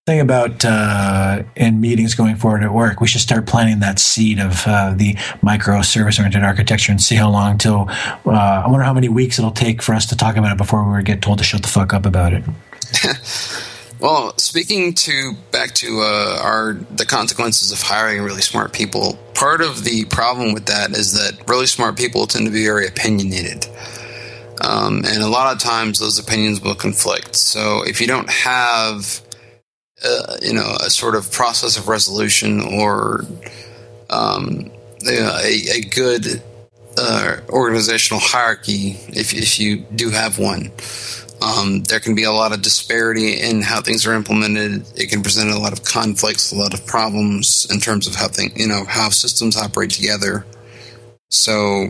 [0.06, 4.38] Thing about uh, in meetings going forward at work, we should start planting that seed
[4.38, 7.88] of uh, the microservice oriented architecture and see how long till.
[8.26, 10.92] Uh, I wonder how many weeks it'll take for us to talk about it before
[10.92, 12.44] we get told to shut the fuck up about it.
[14.02, 19.62] well, speaking to back to uh, our the consequences of hiring really smart people, part
[19.62, 23.68] of the problem with that is that really smart people tend to be very opinionated.
[24.60, 27.38] Um, and a lot of times those opinions will conflict.
[27.38, 29.22] So if you don't have
[30.04, 33.26] uh, you know a sort of process of resolution or
[34.10, 36.42] um, you know, a, a, good
[36.98, 40.72] uh, organizational hierarchy if, if you do have one.
[41.42, 44.86] Um, there can be a lot of disparity in how things are implemented.
[44.96, 48.28] It can present a lot of conflicts, a lot of problems in terms of how
[48.30, 50.46] thing, you know, how systems operate together.
[51.30, 51.88] So,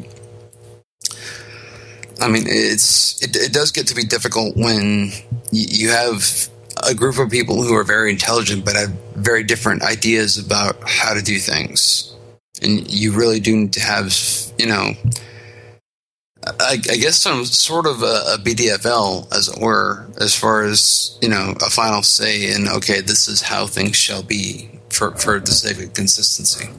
[2.19, 5.11] I mean, it's it, it does get to be difficult when
[5.51, 6.49] you have
[6.87, 11.13] a group of people who are very intelligent but have very different ideas about how
[11.13, 12.15] to do things.
[12.61, 14.13] And you really do need to have,
[14.57, 14.93] you know,
[16.45, 21.17] I, I guess some sort of a, a, BDFL, as it were, as far as,
[21.21, 25.39] you know, a final say in, okay, this is how things shall be for, for
[25.39, 26.69] the sake of consistency.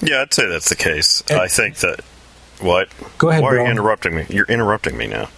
[0.00, 1.22] Yeah, I'd say that's the case.
[1.30, 2.00] I think that.
[2.60, 2.88] What?
[3.18, 3.42] Go ahead.
[3.42, 4.26] Why are you interrupting me?
[4.28, 5.28] You're interrupting me now.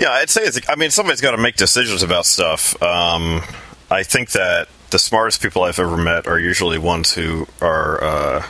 [0.00, 0.58] Yeah, I'd say it's.
[0.66, 2.80] I mean, somebody's got to make decisions about stuff.
[2.82, 3.42] Um,
[3.90, 8.46] I think that the smartest people I've ever met are usually ones who are uh,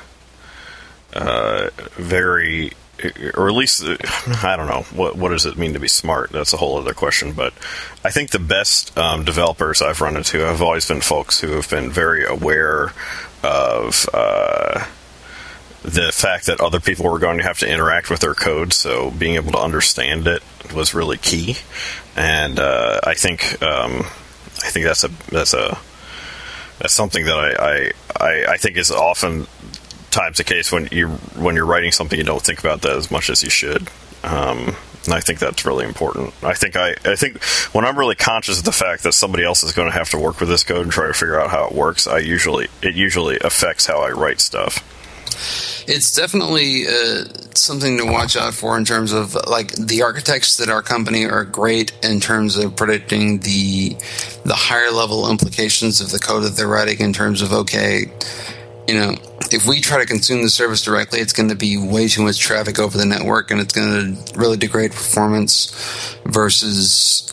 [1.13, 2.71] uh, very,
[3.35, 3.83] or at least
[4.45, 6.31] I don't know what what does it mean to be smart.
[6.31, 7.33] That's a whole other question.
[7.33, 7.53] But
[8.05, 11.69] I think the best um, developers I've run into have always been folks who have
[11.69, 12.93] been very aware
[13.43, 14.09] of.
[14.15, 14.87] Uh,
[15.83, 19.11] the fact that other people were going to have to interact with their code, so
[19.11, 20.43] being able to understand it
[20.75, 21.57] was really key.
[22.17, 24.01] And uh, I think um,
[24.63, 25.79] I think that's a that's a
[26.79, 29.47] that's something that I, I, I think is often
[30.11, 33.11] times the case when you when you're writing something you don't think about that as
[33.11, 33.89] much as you should.
[34.23, 34.77] Um,
[35.07, 36.35] and I think that's really important.
[36.43, 39.63] I think I, I think when I'm really conscious of the fact that somebody else
[39.63, 41.67] is going to have to work with this code and try to figure out how
[41.69, 44.85] it works, I usually it usually affects how I write stuff
[45.87, 47.25] it's definitely uh,
[47.55, 51.45] something to watch out for in terms of like the architects at our company are
[51.45, 53.97] great in terms of predicting the
[54.45, 58.11] the higher level implications of the code that they're writing in terms of okay
[58.91, 59.15] you know,
[59.53, 62.41] if we try to consume the service directly, it's going to be way too much
[62.41, 66.17] traffic over the network, and it's going to really degrade performance.
[66.25, 67.33] Versus,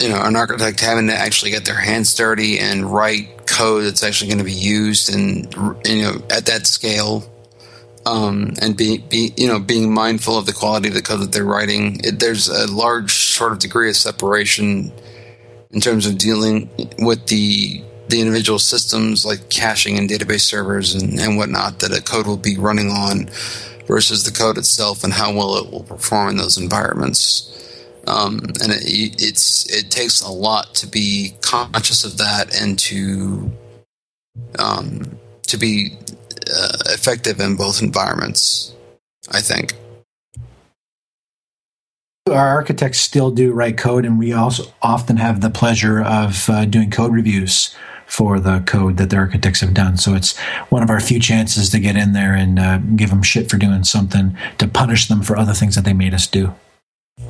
[0.00, 4.02] you know, an architect having to actually get their hands dirty and write code that's
[4.02, 5.52] actually going to be used, and
[5.86, 7.30] you know, at that scale.
[8.06, 11.32] Um, and be, be, you know, being mindful of the quality of the code that
[11.32, 12.00] they're writing.
[12.04, 14.92] It, there's a large sort of degree of separation
[15.70, 16.68] in terms of dealing
[16.98, 22.02] with the the individual systems like caching and database servers and, and whatnot that a
[22.02, 23.28] code will be running on
[23.86, 27.50] versus the code itself and how well it will perform in those environments.
[28.06, 33.50] Um, and it, it's it takes a lot to be conscious of that and to
[34.58, 35.96] um, to be
[36.54, 38.74] uh, effective in both environments.
[39.30, 39.74] I think
[42.30, 46.64] our architects still do write code, and we also often have the pleasure of uh,
[46.64, 47.74] doing code reviews
[48.06, 49.96] for the code that the architects have done.
[49.96, 50.36] So it's
[50.68, 53.56] one of our few chances to get in there and uh, give them shit for
[53.56, 56.54] doing something to punish them for other things that they made us do.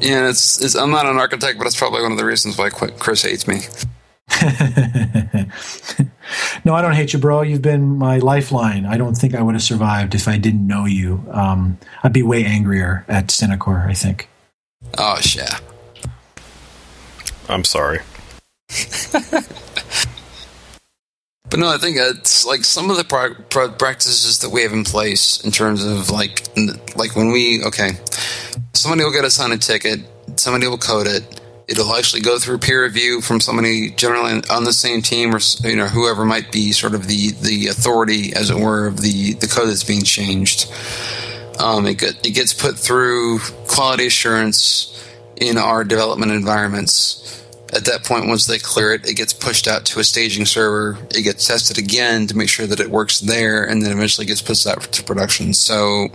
[0.00, 2.70] Yeah, it's, it's I'm not an architect, but it's probably one of the reasons why
[2.70, 3.60] Chris hates me.
[6.64, 7.42] no, I don't hate you, bro.
[7.42, 8.86] You've been my lifeline.
[8.86, 11.24] I don't think I would have survived if I didn't know you.
[11.30, 14.28] Um, I'd be way angrier at Synacor, I think.
[14.98, 15.58] Oh, yeah.
[17.48, 18.00] I'm sorry.
[21.54, 24.72] But no, I think it's like some of the pro- pro- practices that we have
[24.72, 26.48] in place in terms of like
[26.96, 27.90] like when we okay,
[28.72, 30.00] somebody will get assigned a ticket,
[30.34, 31.40] somebody will code it.
[31.68, 35.76] It'll actually go through peer review from somebody generally on the same team or you
[35.76, 39.46] know whoever might be sort of the the authority, as it were, of the the
[39.46, 40.68] code that's being changed.
[41.60, 43.38] Um, it, get, it gets put through
[43.68, 49.32] quality assurance in our development environments at that point, once they clear it, it gets
[49.32, 50.98] pushed out to a staging server.
[51.10, 54.42] It gets tested again to make sure that it works there, and then eventually gets
[54.42, 55.54] pushed out to production.
[55.54, 56.08] So,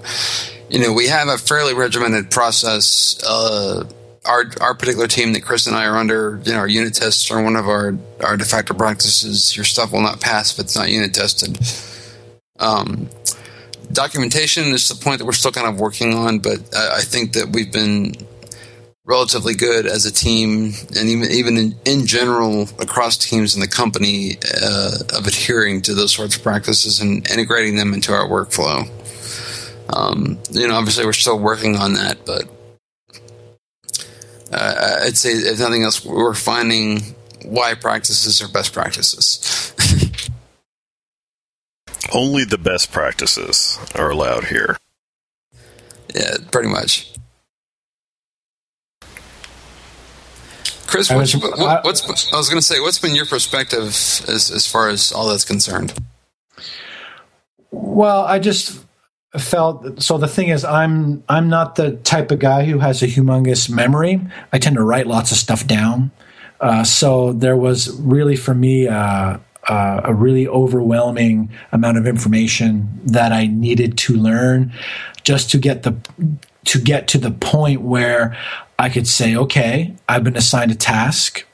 [0.69, 3.21] you know, we have a fairly regimented process.
[3.23, 3.89] Uh,
[4.25, 7.29] our our particular team that Chris and I are under, you know, our unit tests
[7.31, 9.55] are one of our our de facto practices.
[9.55, 11.57] Your stuff will not pass if it's not unit tested.
[12.59, 13.09] Um,
[13.91, 17.33] documentation is the point that we're still kind of working on, but I, I think
[17.33, 18.13] that we've been
[19.09, 23.67] relatively good as a team, and even even in, in general across teams in the
[23.67, 28.87] company uh, of adhering to those sorts of practices and integrating them into our workflow.
[29.91, 32.43] Um, you know, obviously we're still working on that, but
[34.53, 39.73] uh, I'd say if nothing else, we're finding why practices are best practices.
[42.13, 44.77] Only the best practices are allowed here.
[46.13, 47.18] Yeah, pretty much.
[50.89, 54.65] Chris, what's, what, what's I was going to say, what's been your perspective as as
[54.65, 55.93] far as all that's concerned?
[57.71, 58.83] Well, I just
[59.37, 63.07] felt so the thing is i'm i'm not the type of guy who has a
[63.07, 64.19] humongous memory
[64.51, 66.09] i tend to write lots of stuff down
[66.61, 69.37] uh, so there was really for me uh,
[69.69, 74.73] uh, a really overwhelming amount of information that i needed to learn
[75.23, 75.95] just to get the
[76.65, 78.37] to get to the point where
[78.77, 81.45] I could say, okay, I've been assigned a task,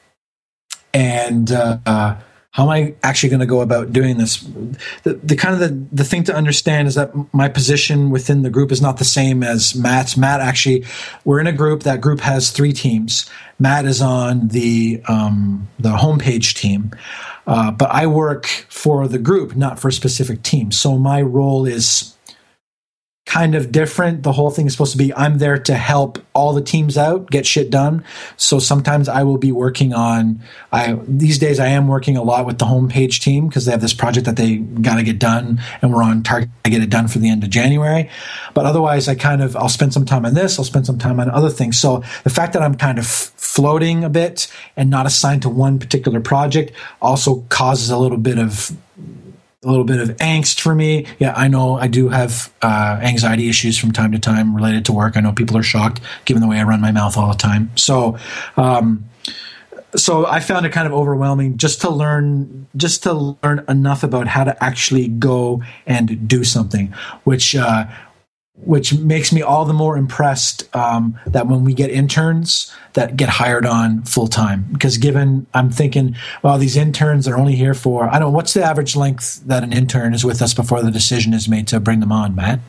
[0.93, 2.15] and uh, uh,
[2.55, 4.37] how am I actually going to go about doing this?
[5.03, 8.49] The, the kind of the, the thing to understand is that my position within the
[8.49, 10.15] group is not the same as Matt's.
[10.15, 10.85] Matt actually,
[11.25, 11.83] we're in a group.
[11.83, 13.29] That group has three teams.
[13.59, 16.91] Matt is on the um, the homepage team,
[17.45, 20.71] uh, but I work for the group, not for a specific team.
[20.71, 22.14] So my role is
[23.25, 24.21] kind of different.
[24.21, 27.29] The whole thing is supposed to be I'm there to help all the teams out,
[27.31, 28.03] get shit done.
[28.37, 32.45] So sometimes I will be working on I these days I am working a lot
[32.45, 35.59] with the homepage team because they have this project that they got to get done
[35.81, 38.09] and we're on target to get it done for the end of January.
[38.53, 41.19] But otherwise I kind of I'll spend some time on this, I'll spend some time
[41.19, 41.79] on other things.
[41.79, 45.79] So the fact that I'm kind of floating a bit and not assigned to one
[45.79, 48.71] particular project also causes a little bit of
[49.65, 51.07] a little bit of angst for me.
[51.19, 54.93] Yeah, I know I do have uh, anxiety issues from time to time related to
[54.93, 55.17] work.
[55.17, 57.71] I know people are shocked given the way I run my mouth all the time.
[57.75, 58.17] So,
[58.57, 59.09] um,
[59.95, 64.27] so I found it kind of overwhelming just to learn just to learn enough about
[64.27, 66.93] how to actually go and do something,
[67.23, 67.85] which uh,
[68.57, 73.27] which makes me all the more impressed um, that when we get interns that get
[73.27, 78.07] hired on full time because given i'm thinking well these interns are only here for
[78.07, 80.91] i don't know what's the average length that an intern is with us before the
[80.91, 82.59] decision is made to bring them on matt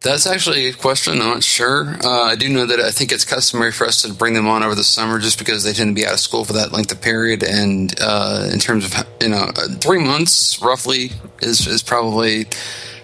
[0.00, 1.14] That's actually a question.
[1.14, 1.96] I'm not sure.
[2.04, 4.62] Uh, I do know that I think it's customary for us to bring them on
[4.62, 6.92] over the summer, just because they tend to be out of school for that length
[6.92, 7.42] of period.
[7.42, 11.10] And uh, in terms of you know, three months roughly
[11.42, 12.46] is is probably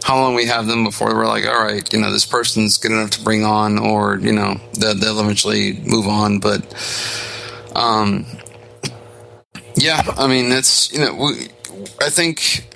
[0.05, 2.93] how long we have them before we're like, all right, you know, this person's good
[2.93, 6.41] enough to bring on, or you know, they'll, they'll eventually move on.
[6.41, 6.61] But
[7.75, 8.27] um,
[9.77, 11.49] yeah, I mean, that's you know, we,
[12.03, 12.69] I think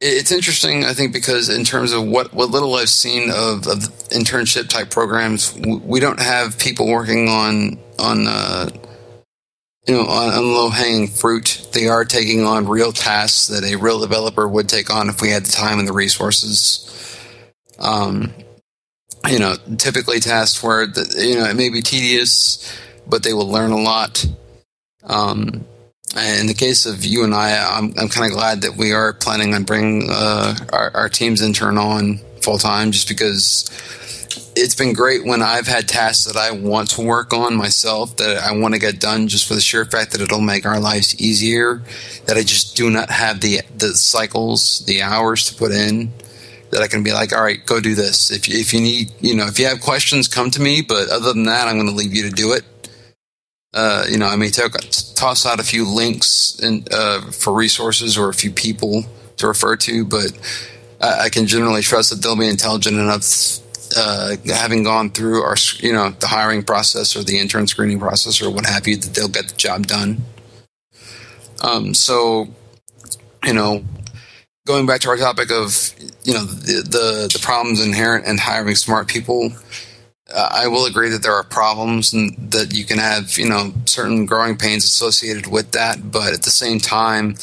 [0.00, 0.86] it's interesting.
[0.86, 4.88] I think because in terms of what what little I've seen of, of internship type
[4.88, 8.70] programs, we don't have people working on on uh,
[9.88, 11.66] you know on, on low hanging fruit.
[11.72, 15.30] They are taking on real tasks that a real developer would take on if we
[15.30, 16.84] had the time and the resources.
[17.78, 18.32] Um,
[19.28, 23.48] you know, typically tasks where the, you know it may be tedious, but they will
[23.48, 24.24] learn a lot.
[25.04, 25.64] Um,
[26.16, 29.12] in the case of you and I, I'm, I'm kind of glad that we are
[29.12, 33.68] planning on bringing uh, our, our team's intern on full time just because
[34.58, 38.38] it's been great when I've had tasks that I want to work on myself that
[38.38, 41.18] I want to get done just for the sheer fact that it'll make our lives
[41.20, 41.82] easier.
[42.26, 46.12] That I just do not have the the cycles, the hours to put in.
[46.70, 48.30] That I can be like, all right, go do this.
[48.30, 50.82] If you, if you need, you know, if you have questions, come to me.
[50.82, 52.64] But other than that, I'm going to leave you to do it.
[53.72, 58.34] Uh, you know, I may toss out a few links uh, for resources or a
[58.34, 59.04] few people
[59.36, 60.32] to refer to, but
[61.00, 63.22] I, I can generally trust that they'll be intelligent enough,
[63.96, 68.42] uh, having gone through our, you know, the hiring process or the intern screening process
[68.42, 70.18] or what have you, that they'll get the job done.
[71.62, 72.48] Um, so,
[73.44, 73.84] you know,
[74.66, 78.74] going back to our topic of, you know, the, the, the problems inherent in hiring
[78.74, 79.52] smart people
[80.32, 83.72] uh, I will agree that there are problems and that you can have, you know,
[83.86, 86.10] certain growing pains associated with that.
[86.10, 87.36] But at the same time,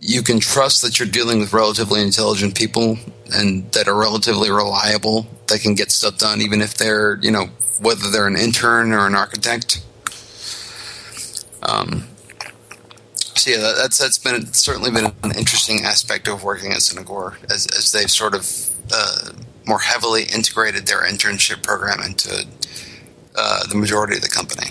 [0.00, 2.98] you can trust that you're dealing with relatively intelligent people
[3.34, 7.46] and that are relatively reliable that can get stuff done, even if they're, you know,
[7.80, 9.84] whether they're an intern or an architect.
[11.62, 12.08] Um,
[13.14, 17.66] so yeah, that's that's been certainly been an interesting aspect of working at Synacor as
[17.76, 19.32] as they've sort of uh,
[19.66, 22.46] more heavily integrated their internship program into
[23.36, 24.70] uh, the majority of the company.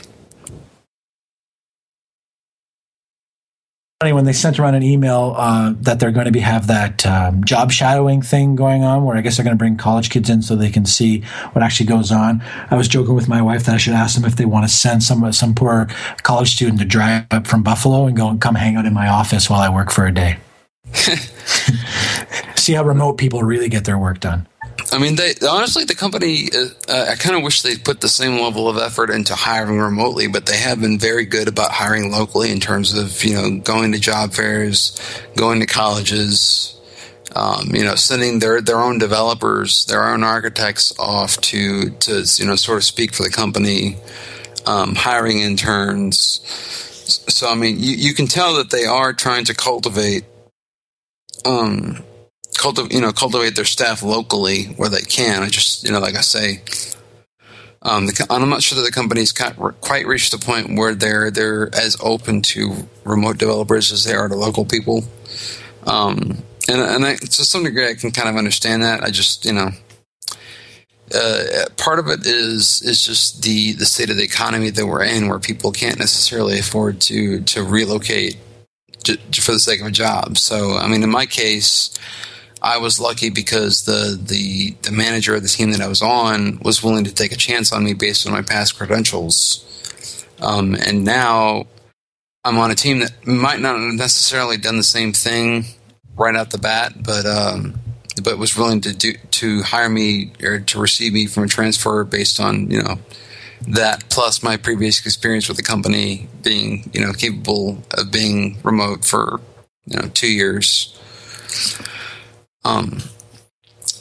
[4.02, 7.06] Funny when they sent around an email uh, that they're going to be have that
[7.06, 10.30] um, job shadowing thing going on, where I guess they're going to bring college kids
[10.30, 11.20] in so they can see
[11.52, 12.42] what actually goes on.
[12.72, 14.74] I was joking with my wife that I should ask them if they want to
[14.74, 15.90] send some some poor
[16.24, 19.10] college student to drive up from Buffalo and go and come hang out in my
[19.10, 20.38] office while I work for a day.
[22.56, 24.48] see how remote people really get their work done.
[24.92, 26.50] I mean, they honestly, the company.
[26.54, 29.80] Uh, uh I kind of wish they put the same level of effort into hiring
[29.80, 33.60] remotely, but they have been very good about hiring locally in terms of you know
[33.60, 35.00] going to job fairs,
[35.36, 36.80] going to colleges,
[37.36, 42.46] um, you know, sending their their own developers, their own architects off to to you
[42.46, 43.98] know sort of speak for the company,
[44.66, 46.42] um, hiring interns.
[47.28, 50.26] So I mean, you, you can tell that they are trying to cultivate.
[51.46, 52.04] Um,
[52.60, 55.42] cultivate you know cultivate their staff locally where they can.
[55.42, 56.62] I just you know like I say,
[57.82, 61.74] um, the, I'm not sure that the company's quite reached the point where they're they're
[61.74, 65.04] as open to remote developers as they are to local people.
[65.88, 69.04] Um, and and I, to some degree, I can kind of understand that.
[69.04, 69.70] I just you know.
[71.12, 75.04] Uh, part of it is is just the the state of the economy that we're
[75.04, 78.38] in, where people can't necessarily afford to to relocate
[79.34, 80.38] for the sake of a job.
[80.38, 81.98] So, I mean, in my case,
[82.62, 86.60] I was lucky because the, the the manager of the team that I was on
[86.60, 89.66] was willing to take a chance on me based on my past credentials.
[90.42, 91.68] Um, and now
[92.44, 95.66] I'm on a team that might not have necessarily done the same thing
[96.16, 97.80] right out the bat, but um,
[98.24, 102.04] but was willing to do to hire me or to receive me from a transfer
[102.04, 103.00] based on you know
[103.68, 109.06] that plus my previous experience with the company being you know capable of being remote
[109.06, 109.40] for
[109.86, 110.96] you know two years.
[112.70, 113.00] Um,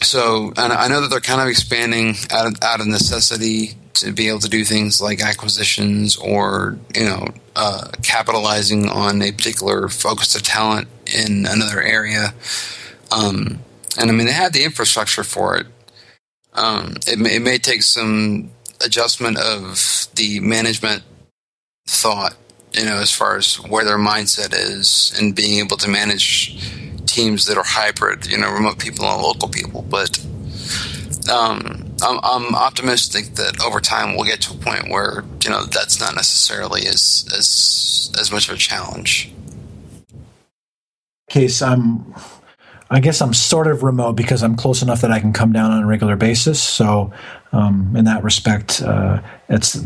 [0.00, 4.28] so, I know that they're kind of expanding out of, out of necessity to be
[4.28, 10.34] able to do things like acquisitions or you know uh, capitalizing on a particular focus
[10.36, 12.32] of talent in another area.
[13.10, 13.58] Um,
[13.98, 15.66] and I mean, they have the infrastructure for it.
[16.52, 18.50] Um, it, may, it may take some
[18.84, 21.02] adjustment of the management
[21.86, 22.36] thought,
[22.72, 26.56] you know, as far as where their mindset is and being able to manage
[27.08, 29.82] teams that are hybrid, you know, remote people and local people.
[29.82, 30.18] But
[31.30, 35.64] um, I'm, I'm, optimistic that over time we'll get to a point where you know
[35.64, 39.32] that's not necessarily as as as much of a challenge.
[41.28, 42.14] Case, I'm
[42.90, 45.72] I guess I'm sort of remote because I'm close enough that I can come down
[45.72, 46.62] on a regular basis.
[46.62, 47.12] So,
[47.52, 49.20] um, in that respect, uh,
[49.50, 49.78] it's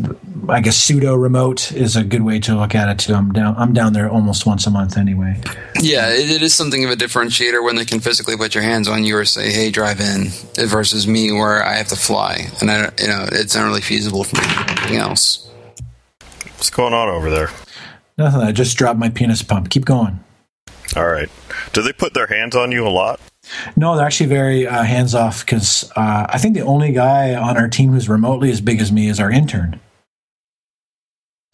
[0.48, 3.14] I guess pseudo remote is a good way to look at it too.
[3.14, 5.40] I'm down I'm down there almost once a month anyway.
[5.80, 8.86] Yeah, it, it is something of a differentiator when they can physically put your hands
[8.86, 10.28] on you or say, "Hey, drive in,"
[10.68, 14.22] versus me where I have to fly, and I you know it's not really feasible
[14.22, 15.48] for me to do anything else.
[16.56, 17.50] What's going on over there?
[18.16, 18.42] Nothing.
[18.42, 19.70] I just dropped my penis pump.
[19.70, 20.20] Keep going.
[20.96, 21.28] All right.
[21.72, 23.20] Do they put their hands on you a lot?
[23.76, 27.56] No, they're actually very uh, hands off because uh, I think the only guy on
[27.56, 29.80] our team who's remotely as big as me is our intern.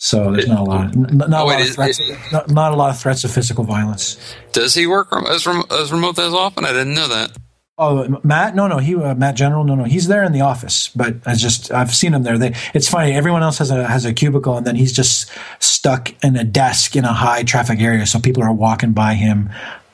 [0.00, 2.50] So there's not a lot, not, not, Oh, a, wait, lot of is- threats, not,
[2.50, 4.16] not a lot of threats of physical violence.
[4.52, 6.64] Does he work rem- as, rem- as remote as often?
[6.64, 7.32] I didn't know that.
[7.80, 8.56] Oh, Matt?
[8.56, 9.62] No, no, he uh, Matt General.
[9.62, 12.36] No, no, he's there in the office, but I just I've seen him there.
[12.36, 13.12] They, it's funny.
[13.12, 16.96] Everyone else has a has a cubicle, and then he's just stuck in a desk
[16.96, 18.04] in a high traffic area.
[18.04, 19.48] So people are walking by him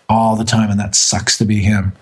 [0.09, 1.93] all the time, and that sucks to be him.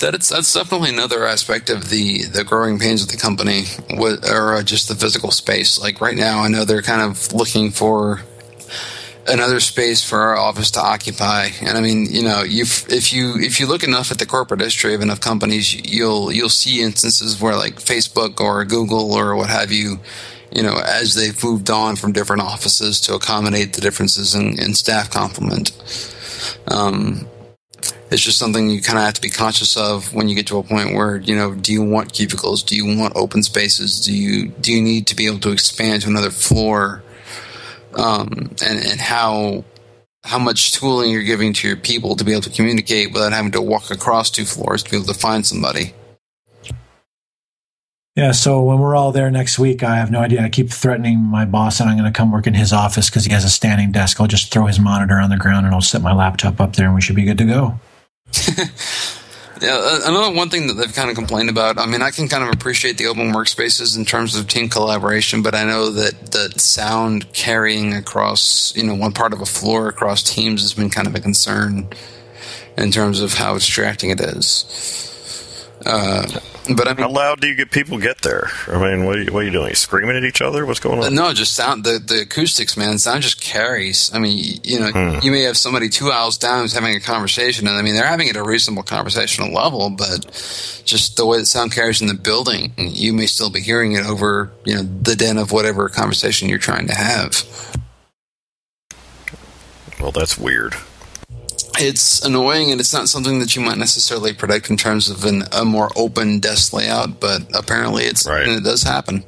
[0.00, 4.16] That it's that's definitely another aspect of the the growing pains of the company, wa-
[4.28, 5.78] or uh, just the physical space.
[5.80, 8.22] Like right now, I know they're kind of looking for
[9.28, 11.48] another space for our office to occupy.
[11.60, 14.94] And I mean, you know, if you if you look enough at the corporate history
[14.94, 19.72] of enough companies, you'll you'll see instances where like Facebook or Google or what have
[19.72, 19.98] you.
[20.54, 24.74] You know, as they've moved on from different offices to accommodate the differences in, in
[24.74, 25.72] staff complement,
[26.68, 27.26] um,
[28.10, 30.58] it's just something you kind of have to be conscious of when you get to
[30.58, 34.16] a point where you know do you want cubicles do you want open spaces do
[34.16, 37.02] you do you need to be able to expand to another floor
[37.96, 39.64] um, and and how
[40.24, 43.52] how much tooling you're giving to your people to be able to communicate without having
[43.52, 45.94] to walk across two floors to be able to find somebody
[48.16, 50.42] Yeah, so when we're all there next week, I have no idea.
[50.42, 53.26] I keep threatening my boss that I'm going to come work in his office because
[53.26, 54.18] he has a standing desk.
[54.18, 56.86] I'll just throw his monitor on the ground and I'll set my laptop up there
[56.86, 57.78] and we should be good to go.
[59.60, 61.78] Yeah, another one thing that they've kind of complained about.
[61.78, 65.42] I mean, I can kind of appreciate the open workspaces in terms of team collaboration,
[65.42, 69.88] but I know that that sound carrying across, you know, one part of a floor
[69.88, 71.88] across teams has been kind of a concern
[72.76, 75.15] in terms of how distracting it is.
[75.86, 76.26] Uh,
[76.74, 78.50] but I mean, How loud do you get people get there?
[78.66, 79.68] I mean, what are you, what are you doing?
[79.68, 80.66] You screaming at each other?
[80.66, 81.14] What's going on?
[81.14, 82.98] No, just sound the the acoustics, man.
[82.98, 84.10] Sound just carries.
[84.12, 85.18] I mean, you know, Hmm.
[85.22, 88.04] you may have somebody two aisles down who's having a conversation, and I mean, they're
[88.06, 90.24] having it at a reasonable conversational level, but
[90.84, 94.04] just the way the sound carries in the building, you may still be hearing it
[94.04, 97.44] over, you know, the den of whatever conversation you're trying to have.
[100.00, 100.74] Well, that's weird.
[101.78, 105.42] It's annoying, and it's not something that you might necessarily predict in terms of an,
[105.52, 108.46] a more open desk layout, but apparently it's Right.
[108.46, 109.24] and it does happen.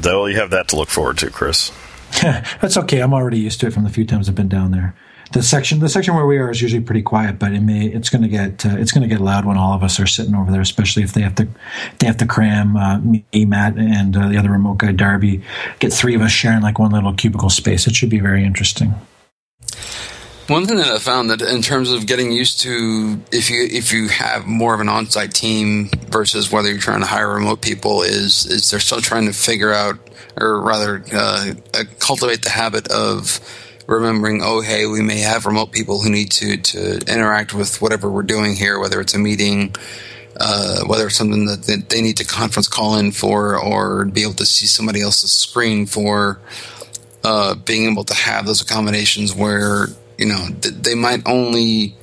[0.00, 1.72] Though you have that to look forward to, Chris.
[2.22, 3.00] That's okay.
[3.00, 4.94] I'm already used to it from the few times I've been down there.
[5.32, 8.08] The section, the section where we are, is usually pretty quiet, but it may, it's
[8.08, 10.34] going to get, uh, it's going to get loud when all of us are sitting
[10.34, 11.48] over there, especially if they have to,
[11.98, 15.42] they have to cram uh, me, Matt, and uh, the other remote guy, Darby,
[15.80, 17.86] get three of us sharing like one little cubicle space.
[17.86, 18.94] It should be very interesting.
[20.48, 23.92] One thing that I found that in terms of getting used to if you if
[23.92, 28.00] you have more of an on-site team versus whether you're trying to hire remote people
[28.00, 29.98] is is they're still trying to figure out
[30.40, 33.40] or rather uh, uh, cultivate the habit of
[33.88, 38.10] remembering oh hey we may have remote people who need to to interact with whatever
[38.10, 39.74] we're doing here whether it's a meeting
[40.40, 44.22] uh, whether it's something that they- they need to conference call in for or be
[44.22, 46.40] able to see somebody else's screen for
[47.24, 51.96] uh, being able to have those accommodations where you know th- they might only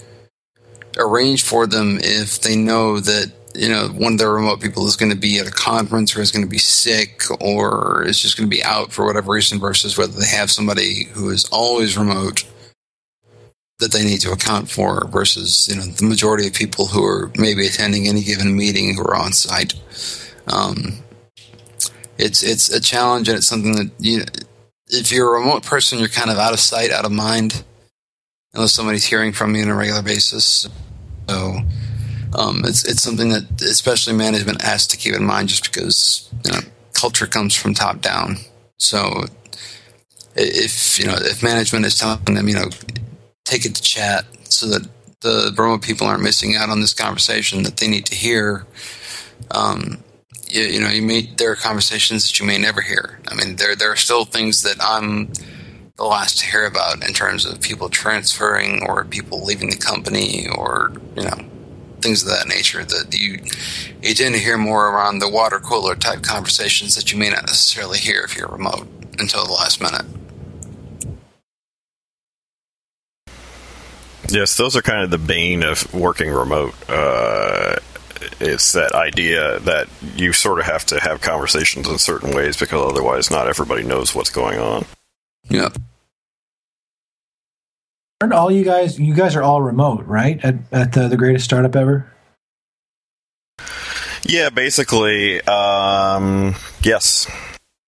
[0.98, 4.95] arrange for them if they know that you know one of their remote people is
[4.95, 8.38] going to be at a conference or is going to be sick or is just
[8.38, 11.98] going to be out for whatever reason versus whether they have somebody who is always
[11.98, 12.44] remote
[13.80, 17.32] that they need to account for versus you know the majority of people who are
[17.38, 19.73] maybe attending any given meeting who are on site.
[20.48, 20.99] Um,
[22.18, 24.23] it's it's a challenge and it's something that you
[24.88, 27.64] if you're a remote person you're kind of out of sight out of mind
[28.53, 30.69] unless somebody's hearing from you on a regular basis.
[31.27, 31.57] So
[32.36, 36.52] um, it's it's something that especially management has to keep in mind just because you
[36.52, 36.60] know
[36.94, 38.38] culture comes from top down
[38.78, 39.26] so
[40.36, 42.70] if you know if management is telling them you know
[43.45, 44.88] take it to chat so that
[45.22, 48.66] the remote people aren't missing out on this conversation that they need to hear
[49.52, 50.03] um,
[50.48, 53.20] you, you know, you may there are conversations that you may never hear.
[53.28, 55.32] I mean, there there are still things that I'm
[55.98, 60.48] the last to hear about in terms of people transferring or people leaving the company
[60.48, 61.45] or you know
[62.06, 63.40] things of that nature that you
[64.03, 67.48] you tend to hear more around the water cooler type conversations that you may not
[67.48, 68.88] necessarily hear if you're remote
[69.18, 70.06] until the last minute.
[74.30, 76.73] Yes, those are kind of the bane of working remote.
[76.88, 77.77] Uh,
[78.40, 82.82] it's that idea that you sort of have to have conversations in certain ways because
[82.82, 84.86] otherwise, not everybody knows what's going on.
[85.49, 85.69] Yeah.
[88.22, 88.98] Aren't all you guys?
[88.98, 90.44] You guys are all remote, right?
[90.44, 92.12] At at the, the greatest startup ever.
[94.24, 97.30] Yeah, basically, um, yes.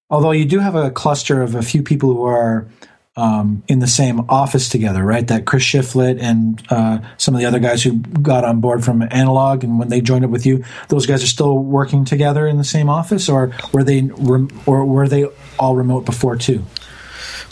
[0.10, 2.68] Although you do have a cluster of a few people who are
[3.16, 5.28] um, in the same office together, right?
[5.28, 9.02] That Chris Shiflett and uh, some of the other guys who got on board from
[9.02, 12.58] Analog, and when they joined up with you, those guys are still working together in
[12.58, 15.26] the same office, or were they, rem- or were they
[15.58, 16.64] all remote before too?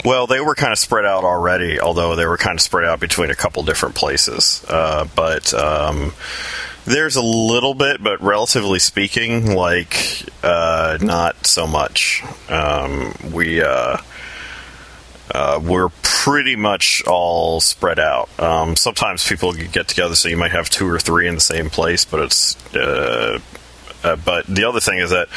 [0.04, 3.00] Well, they were kind of spread out already, although they were kind of spread out
[3.00, 4.64] between a couple different places.
[4.68, 6.12] Uh, but um,
[6.84, 12.22] there's a little bit, but relatively speaking, like uh, not so much.
[12.48, 13.96] Um, we uh,
[15.34, 18.28] uh, we're pretty much all spread out.
[18.38, 21.70] Um, sometimes people get together, so you might have two or three in the same
[21.70, 22.56] place, but it's.
[24.06, 25.28] Uh, but the other thing is that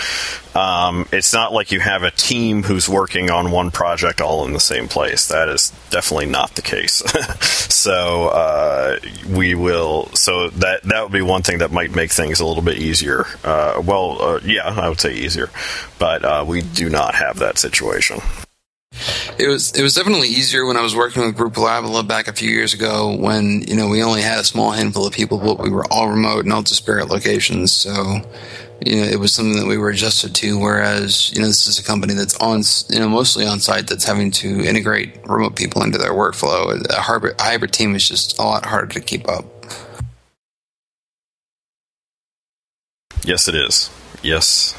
[0.55, 4.53] um, it's not like you have a team who's working on one project all in
[4.53, 5.27] the same place.
[5.27, 6.95] That is definitely not the case.
[7.41, 10.07] so uh, we will.
[10.13, 13.25] So that that would be one thing that might make things a little bit easier.
[13.43, 15.49] Uh, well, uh, yeah, I would say easier,
[15.97, 18.19] but uh, we do not have that situation.
[19.39, 22.33] It was it was definitely easier when I was working with Blue Parabola back a
[22.33, 25.59] few years ago when you know we only had a small handful of people, but
[25.59, 27.71] we were all remote and all disparate locations.
[27.71, 28.21] So
[28.85, 30.59] you know it was something that we were adjusted to.
[30.59, 34.03] Whereas you know this is a company that's on you know mostly on site that's
[34.03, 36.75] having to integrate remote people into their workflow.
[36.89, 39.45] A hybrid, a hybrid team is just a lot harder to keep up.
[43.23, 43.89] Yes, it is.
[44.21, 44.75] Yes,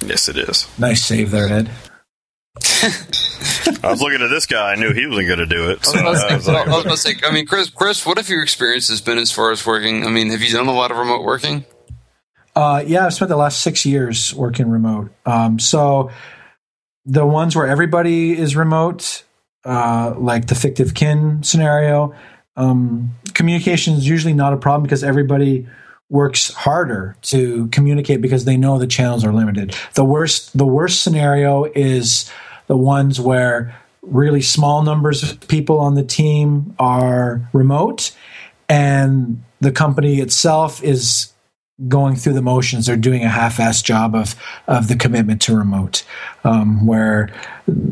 [0.00, 0.66] yes, it is.
[0.78, 1.70] Nice save there, Ed.
[3.82, 4.72] I was looking at this guy.
[4.72, 5.84] I knew he wasn't going to do it.
[5.84, 8.28] So I was, I was I like, was say, I mean, Chris, Chris, what have
[8.28, 10.04] your experience has been as far as working?
[10.04, 11.64] I mean, have you done a lot of remote working?
[12.54, 15.10] Uh, yeah, I've spent the last six years working remote.
[15.24, 16.10] Um, so
[17.06, 19.24] the ones where everybody is remote,
[19.64, 22.14] uh, like the fictive kin scenario,
[22.56, 25.66] um, communication is usually not a problem because everybody
[26.12, 29.74] works harder to communicate because they know the channels are limited.
[29.94, 32.30] The worst, the worst scenario is
[32.66, 38.14] the ones where really small numbers of people on the team are remote
[38.68, 41.31] and the company itself is
[41.88, 44.36] going through the motions they're doing a half-assed job of
[44.68, 46.04] of the commitment to remote
[46.44, 47.30] um, where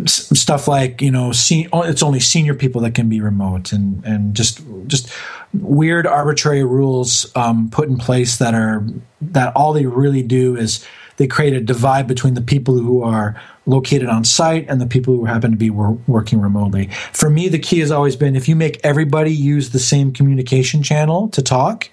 [0.07, 4.37] stuff like you know se- it's only senior people that can be remote and and
[4.37, 5.11] just just
[5.55, 8.85] weird arbitrary rules um, put in place that are
[9.21, 10.87] that all they really do is
[11.17, 15.15] they create a divide between the people who are located on site and the people
[15.15, 16.87] who happen to be wor- working remotely.
[17.13, 20.83] For me, the key has always been if you make everybody use the same communication
[20.83, 21.91] channel to talk,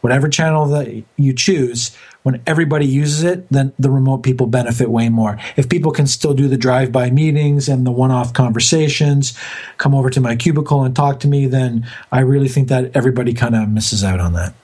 [0.00, 5.08] whatever channel that you choose, when everybody uses it, then the remote people benefit way
[5.08, 5.38] more.
[5.56, 9.38] If people can still do the drive by meetings and the one off conversations,
[9.78, 13.32] come over to my cubicle and talk to me, then I really think that everybody
[13.32, 14.54] kind of misses out on that.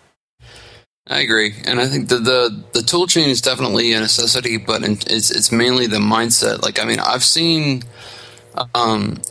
[1.09, 4.83] I agree, and I think the the, the tool chain is definitely a necessity, but
[4.83, 6.63] it's it's mainly the mindset.
[6.63, 7.85] Like, I mean, I've seen,
[8.75, 9.23] um,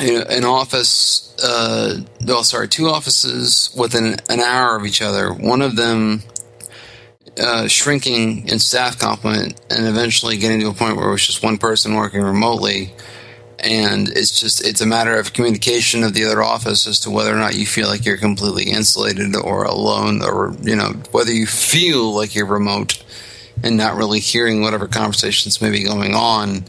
[0.00, 5.32] an office, uh, well, sorry, two offices within an hour of each other.
[5.32, 6.22] One of them
[7.40, 11.42] uh, shrinking in staff complement, and eventually getting to a point where it was just
[11.42, 12.94] one person working remotely
[13.60, 17.32] and it's just it's a matter of communication of the other office as to whether
[17.32, 21.46] or not you feel like you're completely insulated or alone or you know whether you
[21.46, 23.02] feel like you're remote
[23.62, 26.64] and not really hearing whatever conversations may be going on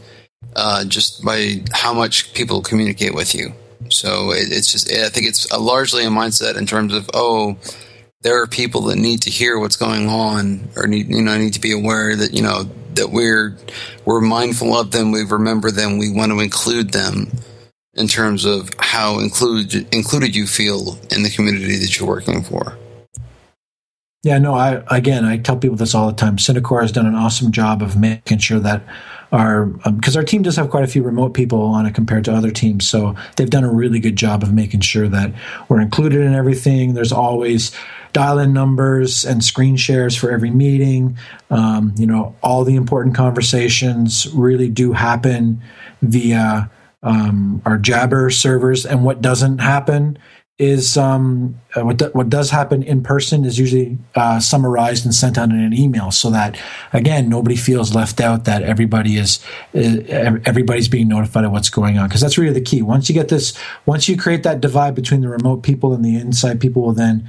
[0.56, 3.52] uh, just by how much people communicate with you
[3.88, 7.56] so it, it's just i think it's a largely a mindset in terms of oh
[8.22, 11.54] there are people that need to hear what's going on or need you know need
[11.54, 13.56] to be aware that you know that we're
[14.04, 17.30] we're mindful of them, we remember them, we want to include them
[17.94, 22.76] in terms of how included included you feel in the community that you're working for.
[24.22, 26.36] Yeah, no, I again I tell people this all the time.
[26.36, 28.82] Synacor has done an awesome job of making sure that
[29.32, 32.24] our because um, our team does have quite a few remote people on it compared
[32.24, 35.32] to other teams, so they've done a really good job of making sure that
[35.68, 36.94] we're included in everything.
[36.94, 37.72] There's always
[38.12, 41.16] dial-in numbers and screen shares for every meeting.
[41.50, 45.62] Um, you know, all the important conversations really do happen
[46.02, 46.68] via
[47.02, 50.18] um, our Jabber servers, and what doesn't happen
[50.60, 55.14] is um, uh, what, do, what does happen in person is usually uh, summarized and
[55.14, 56.60] sent out in an email so that
[56.92, 59.42] again nobody feels left out that everybody is
[59.74, 63.14] uh, everybody's being notified of what's going on because that's really the key once you
[63.14, 66.82] get this once you create that divide between the remote people and the inside people
[66.82, 67.26] will then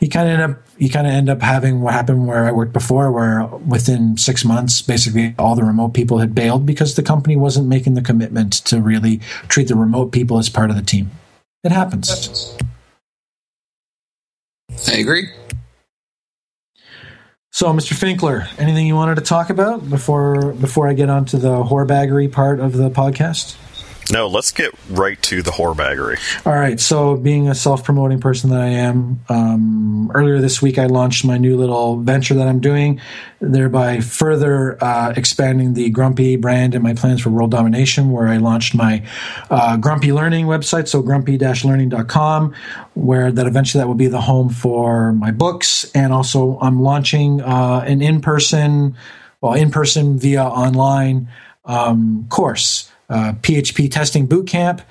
[0.00, 2.50] you kind of end up you kind of end up having what happened where I
[2.50, 7.04] worked before, where within six months, basically all the remote people had bailed because the
[7.04, 10.82] company wasn't making the commitment to really treat the remote people as part of the
[10.82, 11.12] team.
[11.64, 12.56] It happens.
[14.88, 15.28] I agree.
[17.54, 17.92] So, Mr.
[17.92, 22.32] Finkler, anything you wanted to talk about before before I get on to the whorebaggery
[22.32, 23.56] part of the podcast?
[24.12, 26.46] No, let's get right to the whorebaggery.
[26.46, 26.78] All right.
[26.78, 31.24] So, being a self promoting person that I am, um, earlier this week I launched
[31.24, 33.00] my new little venture that I'm doing,
[33.40, 38.36] thereby further uh, expanding the Grumpy brand and my plans for world domination, where I
[38.36, 39.02] launched my
[39.48, 42.54] uh, Grumpy Learning website, so grumpy learning.com,
[42.92, 45.90] where that eventually that will be the home for my books.
[45.94, 48.94] And also, I'm launching uh, an in person,
[49.40, 51.30] well, in person via online
[51.64, 54.82] um, course uh, PHP testing boot camp,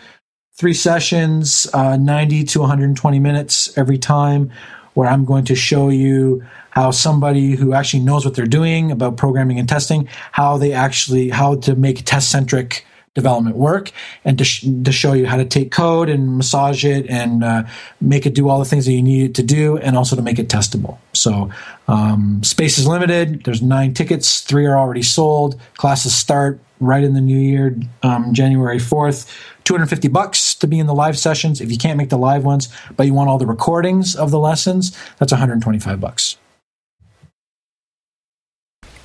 [0.53, 4.51] three sessions, uh, 90 to 120 minutes every time,
[4.93, 9.17] where I'm going to show you how somebody who actually knows what they're doing about
[9.17, 13.91] programming and testing, how they actually, how to make test centric development work
[14.23, 17.63] and to, sh- to show you how to take code and massage it and uh,
[17.99, 20.21] make it do all the things that you need it to do and also to
[20.21, 20.97] make it testable.
[21.13, 21.49] So
[21.89, 23.43] um, space is limited.
[23.43, 24.41] There's nine tickets.
[24.41, 25.59] Three are already sold.
[25.75, 29.29] Classes start right in the new year, um, January 4th.
[29.63, 31.61] 250 bucks to be in the live sessions.
[31.61, 32.67] If you can't make the live ones,
[32.97, 36.37] but you want all the recordings of the lessons, that's 125 bucks.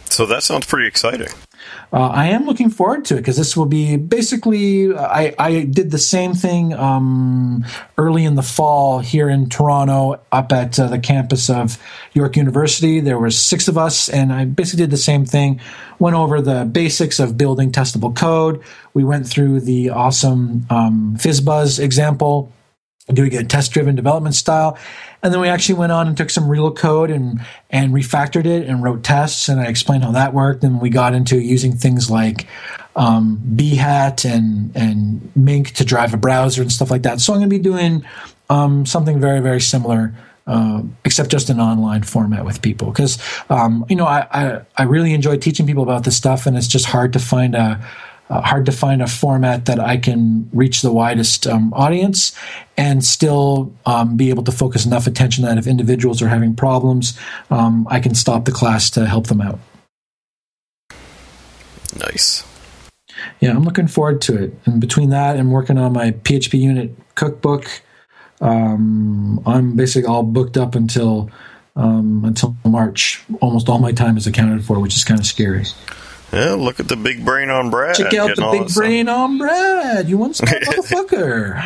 [0.06, 1.28] So that sounds pretty exciting.
[1.92, 4.94] Uh, I am looking forward to it because this will be basically.
[4.94, 7.64] I, I did the same thing um,
[7.96, 11.78] early in the fall here in Toronto, up at uh, the campus of
[12.12, 13.00] York University.
[13.00, 15.60] There were six of us, and I basically did the same thing.
[15.98, 18.62] Went over the basics of building testable code.
[18.92, 22.52] We went through the awesome um, FizzBuzz example
[23.12, 24.78] doing a test driven development style.
[25.26, 28.68] And then we actually went on and took some real code and, and refactored it
[28.68, 29.48] and wrote tests.
[29.48, 30.62] And I explained how that worked.
[30.62, 32.46] And we got into using things like
[32.94, 37.20] um, Behat and, and Mink to drive a browser and stuff like that.
[37.20, 38.06] So I'm going to be doing
[38.50, 40.14] um, something very, very similar.
[40.46, 43.18] Uh, except just an online format with people because
[43.50, 46.68] um, you know I, I, I really enjoy teaching people about this stuff and it's
[46.68, 47.84] just hard to find a
[48.28, 52.36] uh, hard to find a format that I can reach the widest um, audience
[52.76, 57.18] and still um, be able to focus enough attention that if individuals are having problems,
[57.50, 59.58] um, I can stop the class to help them out.
[61.98, 62.44] Nice.
[63.40, 64.54] Yeah, I'm looking forward to it.
[64.66, 67.82] And between that and working on my PHPUnit cookbook,
[68.40, 71.30] um, I'm basically all booked up until
[71.74, 73.22] um, until March.
[73.40, 75.64] Almost all my time is accounted for, which is kind of scary.
[76.36, 77.96] Yeah, look at the big brain on Brad.
[77.96, 80.08] Check out the big brain on Brad.
[80.08, 81.62] You want some motherfucker.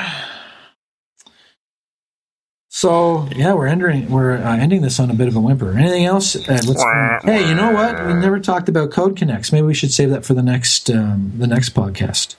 [2.68, 5.76] So yeah, we're ending we're uh, ending this on a bit of a whimper.
[5.76, 6.36] Anything else?
[6.36, 8.06] Uh, hey, you know what?
[8.06, 9.52] We never talked about Code Connects.
[9.52, 12.36] Maybe we should save that for the next um, the next podcast.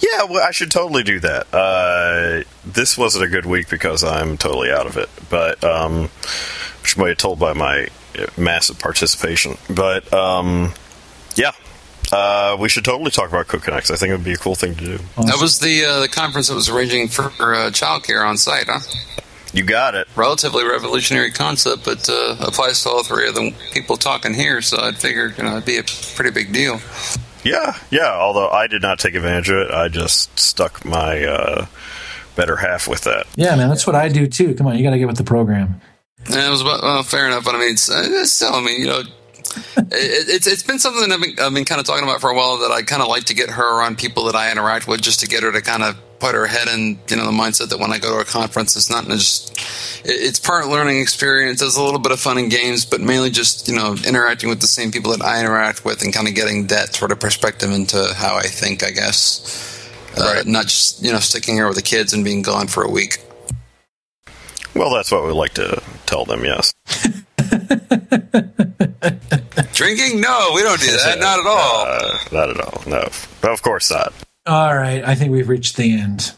[0.00, 1.46] Yeah, well, I should totally do that.
[1.54, 6.10] Uh, this wasn't a good week because I'm totally out of it, but um,
[6.82, 7.88] which you might have told by my
[8.36, 9.56] massive participation.
[9.68, 10.74] But um,
[11.36, 11.52] yeah.
[12.12, 13.90] Uh, we should totally talk about Code Connects.
[13.90, 14.94] I think it would be a cool thing to do.
[15.16, 15.26] Awesome.
[15.26, 18.80] That was the uh, the conference that was arranging for uh, childcare on site, huh?
[19.52, 20.08] You got it.
[20.16, 24.62] Relatively revolutionary concept, but uh, applies to all three of the people talking here.
[24.62, 25.84] So I'd figured you know, it'd be a
[26.14, 26.80] pretty big deal.
[27.44, 28.12] Yeah, yeah.
[28.12, 31.66] Although I did not take advantage of it, I just stuck my uh,
[32.36, 33.26] better half with that.
[33.36, 34.54] Yeah, man, that's what I do too.
[34.54, 35.80] Come on, you got to get with the program.
[36.28, 38.80] Yeah, it was about, well, fair enough, but I mean, it's, it's still, I mean,
[38.80, 39.02] you know
[39.56, 42.30] it, it's it's been something that I've been, I've been kind of talking about for
[42.30, 44.86] a while that I kind of like to get her around people that I interact
[44.86, 47.32] with just to get her to kind of put her head in you know the
[47.32, 49.58] mindset that when I go to a conference it's not just
[50.04, 53.68] it's part learning experience there's a little bit of fun and games but mainly just
[53.68, 56.66] you know interacting with the same people that I interact with and kind of getting
[56.68, 59.66] that sort of perspective into how I think I guess.
[60.16, 62.90] Uh, not just you know sticking here with the kids and being gone for a
[62.90, 63.18] week.
[64.74, 66.74] Well that's what we like to tell them yes
[69.72, 70.20] Drinking?
[70.20, 71.18] No, we don't do that.
[71.20, 71.86] Not at all.
[71.86, 72.82] Uh, not at all.
[72.86, 74.12] No, of course not.
[74.46, 75.04] All right.
[75.04, 76.32] I think we've reached the end.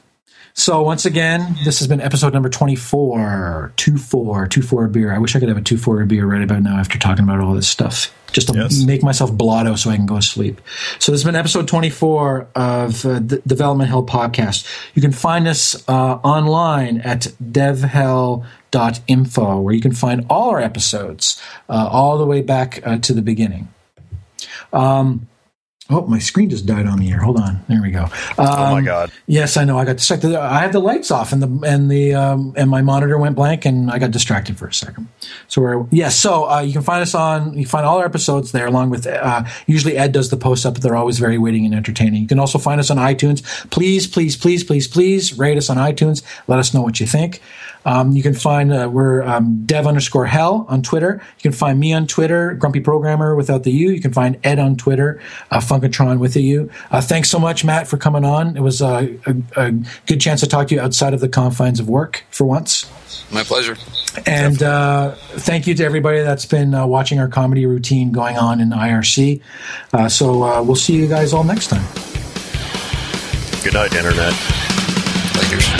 [0.54, 5.12] So once again, this has been episode number 24, 24, 24 beer.
[5.12, 7.54] I wish I could have a 24 beer right about now after talking about all
[7.54, 8.14] this stuff.
[8.32, 8.82] Just to Yes.
[8.84, 10.60] make myself blotto so I can go to sleep.
[10.98, 14.66] So this has been episode 24 of uh, the Development Hell podcast.
[14.94, 21.40] You can find us uh, online at devhell.info where you can find all our episodes
[21.68, 23.68] uh, all the way back uh, to the beginning.
[24.72, 25.28] Um,
[25.92, 27.20] oh, my screen just died on me here.
[27.20, 27.62] Hold on.
[27.68, 28.06] There we go.
[28.38, 29.12] oh my Um, god.
[29.26, 29.78] Yes, I know.
[29.78, 30.34] I got distracted.
[30.34, 33.64] I had the lights off, and the and the um, and my monitor went blank,
[33.64, 35.08] and I got distracted for a second.
[35.48, 36.18] So we're yes.
[36.18, 37.52] so uh, you can find us on.
[37.54, 40.66] You can find all our episodes there, along with uh, usually Ed does the post
[40.66, 40.78] up.
[40.78, 42.22] They're always very witty and entertaining.
[42.22, 43.42] You can also find us on iTunes.
[43.70, 46.22] Please, please, please, please, please rate us on iTunes.
[46.48, 47.40] Let us know what you think.
[47.84, 51.20] Um, you can find uh, we're um, dev underscore hell on Twitter.
[51.38, 53.90] You can find me on Twitter, Grumpy Programmer without the U.
[53.90, 56.70] You can find Ed on Twitter, uh, Funkatron with the U.
[56.90, 58.56] Uh, thanks so much, Matt, for coming on.
[58.56, 59.72] It was uh, a, a
[60.06, 62.90] good chance to talk to you outside of the confines of work for once.
[63.30, 63.76] My pleasure.
[64.26, 68.60] And uh, thank you to everybody that's been uh, watching our comedy routine going on
[68.60, 69.40] in IRC.
[69.92, 71.84] Uh, so uh, we'll see you guys all next time.
[73.62, 74.34] Good night, internet.
[75.36, 75.71] Lakers.